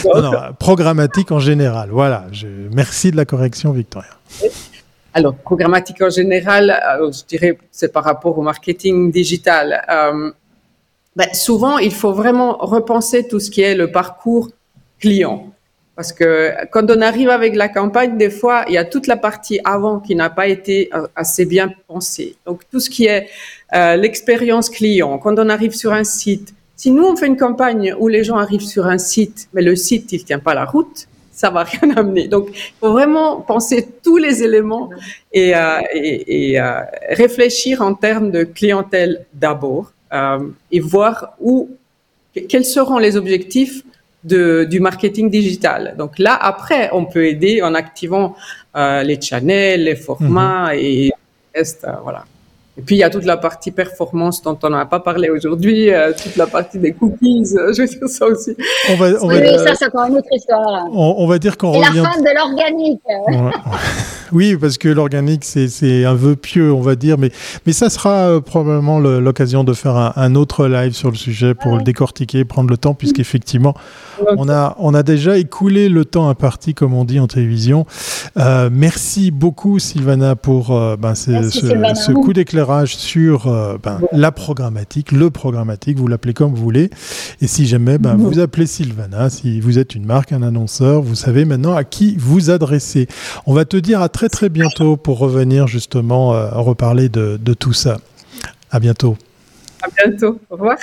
Non, 0.05 0.23
non, 0.23 0.33
programmatique 0.59 1.31
en 1.31 1.39
général. 1.39 1.91
Voilà. 1.93 2.25
Je... 2.33 2.47
Merci 2.73 3.11
de 3.11 3.17
la 3.17 3.27
correction, 3.27 3.73
Victoria. 3.73 4.11
Alors, 5.13 5.35
programmatique 5.35 6.03
en 6.03 6.11
général, 6.11 6.71
euh, 6.71 7.11
je 7.13 7.25
dirais, 7.25 7.59
c'est 7.71 7.93
par 7.93 8.05
rapport 8.05 8.39
au 8.39 8.43
marketing 8.43 9.11
digital. 9.11 9.85
Euh, 9.89 10.31
ben, 11.15 11.29
souvent, 11.33 11.79
il 11.79 11.93
faut 11.93 12.13
vraiment 12.13 12.59
repenser 12.59 13.27
tout 13.27 13.41
ce 13.41 13.51
qui 13.51 13.63
est 13.63 13.75
le 13.75 13.91
parcours 13.91 14.51
client. 15.01 15.53
Parce 15.97 16.13
que 16.13 16.53
quand 16.71 16.91
on 16.91 17.01
arrive 17.01 17.31
avec 17.31 17.57
la 17.57 17.69
campagne, 17.69 18.17
des 18.19 18.31
fois, 18.31 18.65
il 18.69 18.75
y 18.75 18.79
a 18.79 18.85
toute 18.85 19.07
la 19.07 19.17
partie 19.17 19.59
avant 19.65 19.99
qui 19.99 20.15
n'a 20.15 20.31
pas 20.31 20.47
été 20.47 20.91
euh, 20.95 21.07
assez 21.17 21.47
bien 21.47 21.73
pensée. 21.89 22.37
Donc, 22.47 22.63
tout 22.71 22.81
ce 22.81 22.91
qui 22.91 23.07
est 23.07 23.29
euh, 23.75 23.97
l'expérience 23.97 24.69
client, 24.69 25.19
quand 25.19 25.39
on 25.39 25.49
arrive 25.49 25.75
sur 25.75 25.93
un 25.93 26.05
site, 26.05 26.55
si 26.77 26.91
nous, 26.91 27.05
on 27.05 27.17
fait 27.17 27.27
une 27.27 27.39
campagne 27.39 27.95
où 27.99 28.09
les 28.09 28.23
gens 28.23 28.37
arrivent 28.37 28.61
sur 28.61 28.87
un 28.87 28.99
site, 28.99 29.49
mais 29.55 29.63
le 29.63 29.75
site, 29.75 30.13
il 30.13 30.23
tient 30.23 30.39
pas 30.39 30.53
la 30.53 30.67
route, 30.67 31.09
ça 31.37 31.51
va 31.51 31.65
rien 31.65 31.91
amener. 31.97 32.29
Donc, 32.29 32.49
il 32.53 32.73
faut 32.81 32.93
vraiment 32.93 33.41
penser 33.41 33.87
tous 34.03 34.17
les 34.17 34.43
éléments 34.43 34.91
et, 35.33 35.55
euh, 35.55 35.81
et, 35.95 36.61
euh, 36.61 36.81
réfléchir 37.11 37.83
en 37.83 37.95
termes 37.95 38.31
de 38.31 38.45
clientèle 38.45 39.27
d'abord 39.33 39.93
euh, 40.13 40.49
et 40.73 40.81
voir 40.81 41.35
où, 41.41 41.71
quels 42.49 42.65
seront 42.65 42.99
les 42.99 43.17
objectifs 43.17 43.83
de, 44.27 44.65
du 44.65 44.81
marketing 44.81 45.31
digital. 45.31 45.95
Donc 45.97 46.19
là, 46.19 46.35
après, 46.35 46.91
on 46.93 47.05
peut 47.05 47.27
aider 47.27 47.63
en 47.63 47.75
activant 47.75 48.35
euh, 48.77 49.03
les 49.03 49.21
channels, 49.21 49.85
les 49.85 49.97
formats 49.97 50.73
mhm. 50.73 50.79
et 50.81 51.13
reste, 51.55 51.85
euh, 51.85 51.93
voilà. 52.03 52.25
Et 52.79 52.83
puis 52.83 52.97
il 52.97 52.99
y 52.99 53.03
a 53.05 53.09
toute 53.09 53.25
la 53.25 53.39
partie 53.39 53.71
performance 53.71 54.43
dont 54.43 54.59
on 54.63 54.69
n'a 54.69 54.85
pas 54.85 55.01
parlé 55.01 55.31
aujourd'hui, 55.31 55.91
euh, 55.91 56.13
toute 56.13 56.37
la 56.37 56.47
partie 56.47 56.79
des 56.79 56.93
cookies, 56.93 57.47
euh, 57.57 57.73
je 57.73 57.83
veux 57.83 57.89
dire 57.89 58.09
ça 58.09 58.27
aussi. 58.27 58.55
On 58.91 58.97
va, 58.97 59.07
on 59.23 59.29
va 59.29 59.37
oui, 59.37 59.59
ça 59.59 59.75
c'est 59.75 59.87
encore 59.87 60.05
une 60.05 60.17
autre 60.17 60.29
histoire. 60.31 60.87
On, 60.93 61.15
on 61.19 61.27
va 61.27 61.39
dire 61.39 61.57
qu'on 61.57 61.73
revient. 61.73 62.01
la 62.03 62.11
fin 62.11 62.21
de 62.21 62.35
l'organique. 62.35 63.01
Oui, 64.33 64.57
parce 64.57 64.79
que 64.79 64.89
l'organique, 64.89 65.45
c'est 65.45 66.05
un 66.05 66.15
vœu 66.15 66.37
pieux, 66.37 66.73
on 66.73 66.81
va 66.81 66.97
dire, 66.97 67.19
mais, 67.19 67.31
mais 67.67 67.73
ça 67.73 67.91
sera 67.91 68.29
euh, 68.29 68.41
probablement 68.41 68.99
l'occasion 68.99 69.65
de 69.65 69.73
faire 69.73 69.97
un, 70.17 70.35
autre 70.35 70.67
live 70.67 70.93
sur 70.93 71.11
le 71.11 71.17
sujet 71.17 71.55
pour 71.55 71.77
le 71.77 71.83
décortiquer, 71.83 72.45
prendre 72.45 72.69
le 72.71 72.77
temps, 72.77 72.95
puisqu'effectivement, 72.95 73.75
on 74.37 74.49
a, 74.49 74.77
on 74.79 74.95
a 74.95 75.03
déjà 75.03 75.39
écoulé 75.39 75.89
le 75.89 76.05
temps 76.05 76.29
imparti, 76.29 76.75
comme 76.75 76.95
on 76.95 77.05
dit 77.05 77.21
en 77.21 77.27
télévision. 77.27 77.87
Euh, 78.37 78.69
merci 78.73 79.31
beaucoup, 79.31 79.79
Sylvana, 79.79 80.37
pour 80.37 80.77
euh, 80.77 80.97
ben, 80.97 81.15
ce, 81.15 81.49
ce, 81.49 82.13
coup 82.13 82.33
d'éclairage 82.33 82.97
sur 82.97 83.47
ben, 83.83 84.01
la 84.13 84.33
programmatique, 84.33 85.13
le 85.13 85.31
programmatique, 85.31 85.99
vous 85.99 86.09
l'appelez 86.09 86.35
comme 86.35 86.55
vous 86.55 86.63
voulez. 86.63 86.91
Et 87.41 87.47
si 87.47 87.67
jamais 87.67 87.99
ben, 87.99 88.17
vous 88.17 88.39
appelez 88.39 88.67
Sylvana, 88.67 89.31
si 89.31 89.61
vous 89.61 89.79
êtes 89.79 89.95
une 89.95 90.07
marque, 90.07 90.33
un 90.33 90.43
annonceur, 90.43 91.03
vous 91.03 91.15
savez 91.15 91.45
maintenant 91.45 91.75
à 91.75 91.85
qui 91.85 92.17
vous 92.19 92.51
adresser. 92.51 93.07
On 93.47 93.55
va 93.55 93.65
te 93.65 93.77
dire 93.77 94.01
à 94.03 94.09
très 94.17 94.31
très 94.31 94.49
bientôt 94.49 94.97
pour 94.97 95.19
revenir 95.19 95.67
justement 95.67 96.33
euh, 96.33 96.49
reparler 96.53 97.11
de, 97.11 97.39
de, 97.39 97.53
tout 97.53 97.75
ça. 97.75 97.99
À 98.71 98.81
bientôt. 98.81 99.15
À 99.83 99.89
bientôt. 99.91 100.41
Au 100.49 100.55
revoir. 100.55 100.79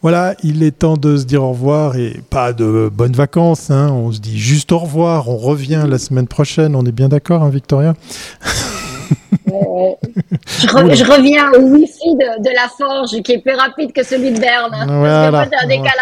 Voilà, 0.00 0.34
il 0.42 0.62
est 0.62 0.70
temps 0.70 0.96
de 0.96 1.18
se 1.18 1.24
dire 1.24 1.42
au 1.42 1.50
revoir 1.50 1.96
et 1.96 2.22
pas 2.30 2.54
de 2.54 2.90
bonnes 2.90 3.12
vacances. 3.12 3.70
Hein. 3.70 3.90
On 3.92 4.10
se 4.10 4.20
dit 4.20 4.38
juste 4.38 4.72
au 4.72 4.78
revoir. 4.78 5.28
On 5.28 5.36
revient 5.36 5.84
la 5.86 5.98
semaine 5.98 6.26
prochaine. 6.26 6.74
On 6.74 6.86
est 6.86 6.92
bien 6.92 7.10
d'accord, 7.10 7.42
hein, 7.42 7.50
Victoria? 7.50 7.92
je, 9.46 11.04
reviens 11.04 11.50
au 11.52 11.62
wifi 11.72 12.14
de, 12.14 12.42
de, 12.42 12.50
la 12.54 12.68
forge 12.68 13.22
qui 13.22 13.32
est 13.32 13.38
plus 13.38 13.54
rapide 13.54 13.92
que 13.92 14.04
celui 14.04 14.32
de 14.32 14.40
Berne. 14.40 14.72
Voilà. 14.86 15.30
Parce 15.30 15.48
que 15.50 15.64
un 15.64 15.68
décalage. 15.68 15.92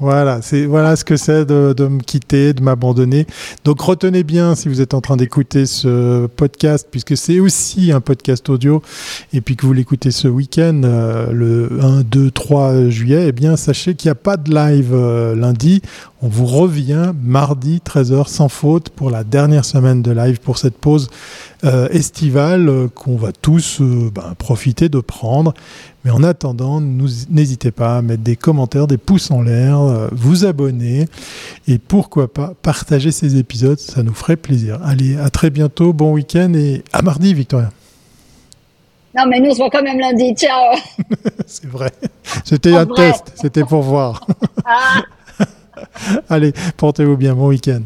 Voilà, 0.00 0.40
c'est 0.42 0.66
voilà 0.66 0.96
ce 0.96 1.04
que 1.04 1.16
c'est 1.16 1.44
de, 1.44 1.74
de, 1.76 1.86
me 1.86 2.00
quitter, 2.00 2.52
de 2.52 2.62
m'abandonner. 2.62 3.26
Donc 3.64 3.80
retenez 3.80 4.24
bien 4.24 4.54
si 4.54 4.68
vous 4.68 4.80
êtes 4.80 4.94
en 4.94 5.00
train 5.00 5.16
d'écouter 5.16 5.66
ce 5.66 6.26
podcast, 6.26 6.88
puisque 6.90 7.16
c'est 7.16 7.40
aussi 7.40 7.92
un 7.92 8.00
podcast 8.00 8.48
audio, 8.48 8.82
et 9.32 9.40
puis 9.40 9.56
que 9.56 9.66
vous 9.66 9.72
l'écoutez 9.72 10.10
ce 10.10 10.28
week-end, 10.28 10.82
euh, 10.84 11.30
le 11.32 11.78
1, 11.82 12.02
2, 12.02 12.30
3 12.30 12.88
juillet, 12.88 13.26
eh 13.28 13.32
bien 13.32 13.56
sachez 13.56 13.94
qu'il 13.94 14.08
n'y 14.08 14.12
a 14.12 14.16
pas 14.16 14.36
de 14.36 14.54
live 14.54 14.92
euh, 14.92 15.34
lundi. 15.34 15.82
On 16.24 16.28
vous 16.28 16.46
revient 16.46 17.12
mardi 17.22 17.82
13h 17.84 18.28
sans 18.28 18.48
faute 18.48 18.88
pour 18.88 19.10
la 19.10 19.24
dernière 19.24 19.66
semaine 19.66 20.00
de 20.00 20.10
live 20.10 20.40
pour 20.40 20.56
cette 20.56 20.78
pause 20.78 21.10
euh, 21.64 21.86
estivale 21.90 22.66
euh, 22.70 22.88
qu'on 22.88 23.16
va 23.16 23.30
tous 23.30 23.82
euh, 23.82 24.10
ben, 24.10 24.34
profiter 24.38 24.88
de 24.88 25.00
prendre. 25.00 25.52
Mais 26.02 26.10
en 26.10 26.22
attendant, 26.22 26.80
n'hésitez 26.80 27.72
pas 27.72 27.98
à 27.98 28.02
mettre 28.02 28.22
des 28.22 28.36
commentaires, 28.36 28.86
des 28.86 28.96
pouces 28.96 29.30
en 29.30 29.42
l'air, 29.42 30.08
vous 30.12 30.46
abonner 30.46 31.08
et 31.68 31.76
pourquoi 31.76 32.32
pas 32.32 32.54
partager 32.62 33.10
ces 33.10 33.36
épisodes, 33.36 33.78
ça 33.78 34.02
nous 34.02 34.14
ferait 34.14 34.36
plaisir. 34.36 34.80
Allez, 34.82 35.18
à 35.18 35.28
très 35.28 35.50
bientôt, 35.50 35.92
bon 35.92 36.12
week-end 36.12 36.54
et 36.54 36.84
à 36.94 37.02
mardi, 37.02 37.34
Victoria. 37.34 37.68
Non, 39.14 39.24
mais 39.28 39.40
nous, 39.40 39.50
on 39.50 39.52
se 39.52 39.58
voit 39.58 39.70
quand 39.70 39.82
même 39.82 39.98
lundi. 39.98 40.34
Ciao. 40.34 40.74
C'est 41.46 41.68
vrai. 41.68 41.92
C'était 42.44 42.74
un 42.74 42.86
test. 42.86 43.32
C'était 43.34 43.64
pour 43.64 43.82
voir. 43.82 44.26
Ah. 44.64 45.02
Allez, 46.28 46.52
portez-vous 46.76 47.16
bien, 47.16 47.34
bon 47.34 47.48
week-end. 47.48 47.82